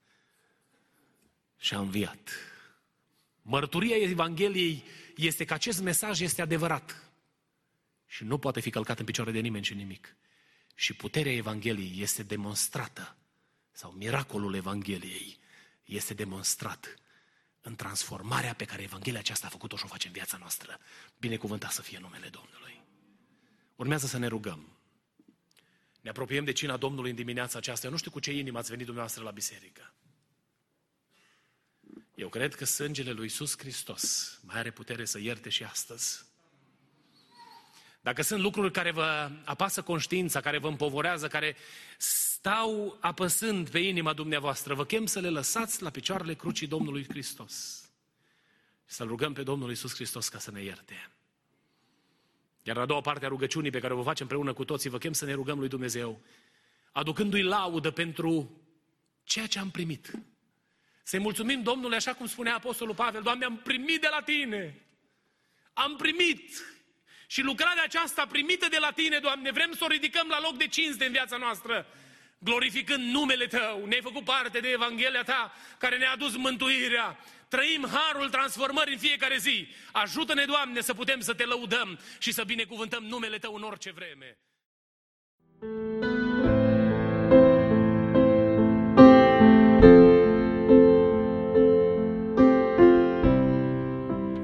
și 1.58 1.74
a 1.74 1.78
înviat. 1.78 2.30
Mărturia 3.42 3.96
Evangheliei 3.96 4.84
este 5.16 5.44
că 5.44 5.54
acest 5.54 5.80
mesaj 5.80 6.20
este 6.20 6.42
adevărat 6.42 7.12
și 8.06 8.24
nu 8.24 8.38
poate 8.38 8.60
fi 8.60 8.70
călcat 8.70 8.98
în 8.98 9.04
picioare 9.04 9.30
de 9.30 9.40
nimeni 9.40 9.64
și 9.64 9.74
nimic. 9.74 10.16
Și 10.74 10.94
puterea 10.94 11.32
Evangheliei 11.32 12.02
este 12.02 12.22
demonstrată, 12.22 13.16
sau 13.72 13.90
miracolul 13.90 14.54
Evangheliei 14.54 15.38
este 15.84 16.14
demonstrat 16.14 17.01
în 17.62 17.74
transformarea 17.74 18.54
pe 18.54 18.64
care 18.64 18.82
Evanghelia 18.82 19.18
aceasta 19.18 19.46
a 19.46 19.50
făcut-o 19.50 19.76
și 19.76 19.84
o 19.84 19.88
face 19.88 20.06
în 20.06 20.12
viața 20.12 20.36
noastră. 20.36 20.78
Binecuvântat 21.18 21.72
să 21.72 21.82
fie 21.82 21.98
numele 21.98 22.28
Domnului. 22.28 22.82
Urmează 23.76 24.06
să 24.06 24.18
ne 24.18 24.26
rugăm. 24.26 24.76
Ne 26.00 26.10
apropiem 26.10 26.44
de 26.44 26.52
cina 26.52 26.76
Domnului 26.76 27.10
în 27.10 27.16
dimineața 27.16 27.58
aceasta. 27.58 27.86
Eu 27.86 27.92
nu 27.92 27.98
știu 27.98 28.10
cu 28.10 28.20
ce 28.20 28.32
inimă 28.32 28.58
ați 28.58 28.70
venit 28.70 28.84
dumneavoastră 28.84 29.24
la 29.24 29.30
biserică. 29.30 29.94
Eu 32.14 32.28
cred 32.28 32.54
că 32.54 32.64
sângele 32.64 33.10
lui 33.10 33.22
Iisus 33.22 33.58
Hristos 33.58 34.38
mai 34.42 34.58
are 34.58 34.70
putere 34.70 35.04
să 35.04 35.18
ierte 35.18 35.48
și 35.48 35.64
astăzi. 35.64 36.24
Dacă 38.00 38.22
sunt 38.22 38.40
lucruri 38.40 38.72
care 38.72 38.90
vă 38.90 39.30
apasă 39.44 39.82
conștiința, 39.82 40.40
care 40.40 40.58
vă 40.58 40.68
împovorează, 40.68 41.28
care 41.28 41.56
stau 42.42 42.96
apăsând 43.00 43.70
pe 43.70 43.78
inima 43.78 44.12
dumneavoastră, 44.12 44.74
vă 44.74 44.84
chem 44.84 45.06
să 45.06 45.20
le 45.20 45.28
lăsați 45.28 45.82
la 45.82 45.90
picioarele 45.90 46.34
crucii 46.34 46.66
Domnului 46.66 47.06
Hristos. 47.08 47.84
Și 48.88 48.94
să-L 48.94 49.06
rugăm 49.06 49.32
pe 49.32 49.42
Domnul 49.42 49.68
Iisus 49.68 49.94
Hristos 49.94 50.28
ca 50.28 50.38
să 50.38 50.50
ne 50.50 50.62
ierte. 50.62 51.10
Iar 52.62 52.76
la 52.76 52.82
a 52.82 52.86
doua 52.86 53.00
parte 53.00 53.24
a 53.24 53.28
rugăciunii 53.28 53.70
pe 53.70 53.78
care 53.78 53.94
o 53.94 54.02
facem 54.02 54.26
împreună 54.26 54.52
cu 54.52 54.64
toții, 54.64 54.90
vă 54.90 54.98
chem 54.98 55.12
să 55.12 55.24
ne 55.24 55.32
rugăm 55.32 55.58
lui 55.58 55.68
Dumnezeu, 55.68 56.20
aducându-i 56.92 57.42
laudă 57.42 57.90
pentru 57.90 58.60
ceea 59.24 59.46
ce 59.46 59.58
am 59.58 59.70
primit. 59.70 60.10
Să-i 61.02 61.20
mulțumim 61.20 61.62
Domnului, 61.62 61.96
așa 61.96 62.14
cum 62.14 62.26
spunea 62.26 62.54
Apostolul 62.54 62.94
Pavel, 62.94 63.22
Doamne, 63.22 63.44
am 63.44 63.56
primit 63.56 64.00
de 64.00 64.08
la 64.10 64.22
Tine. 64.22 64.82
Am 65.72 65.96
primit. 65.96 66.50
Și 67.26 67.42
lucrarea 67.42 67.82
aceasta 67.82 68.26
primită 68.26 68.66
de 68.70 68.78
la 68.78 68.90
Tine, 68.90 69.18
Doamne, 69.18 69.50
vrem 69.50 69.72
să 69.72 69.84
o 69.84 69.86
ridicăm 69.86 70.28
la 70.28 70.40
loc 70.40 70.56
de 70.56 70.66
cinste 70.66 71.04
în 71.04 71.12
viața 71.12 71.36
noastră, 71.36 71.86
glorificând 72.44 73.12
numele 73.12 73.46
Tău. 73.46 73.84
Ne-ai 73.86 74.00
făcut 74.00 74.24
parte 74.24 74.58
de 74.58 74.68
Evanghelia 74.68 75.22
Ta, 75.22 75.52
care 75.78 75.96
ne-a 75.96 76.12
adus 76.12 76.36
mântuirea. 76.36 77.18
Trăim 77.48 77.88
harul 77.92 78.28
transformării 78.30 78.92
în 78.92 78.98
fiecare 78.98 79.36
zi. 79.36 79.68
Ajută-ne, 79.92 80.44
Doamne, 80.44 80.80
să 80.80 80.94
putem 80.94 81.20
să 81.20 81.34
Te 81.34 81.44
lăudăm 81.44 81.98
și 82.18 82.32
să 82.32 82.44
binecuvântăm 82.44 83.04
numele 83.04 83.38
Tău 83.38 83.54
în 83.54 83.62
orice 83.62 83.92
vreme. 83.92 84.38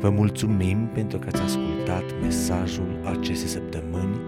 Vă 0.00 0.08
mulțumim 0.10 0.90
pentru 0.94 1.18
că 1.18 1.26
ați 1.26 1.42
ascultat 1.42 2.20
mesajul 2.20 3.00
acestei 3.04 3.48
săptămâni 3.48 4.27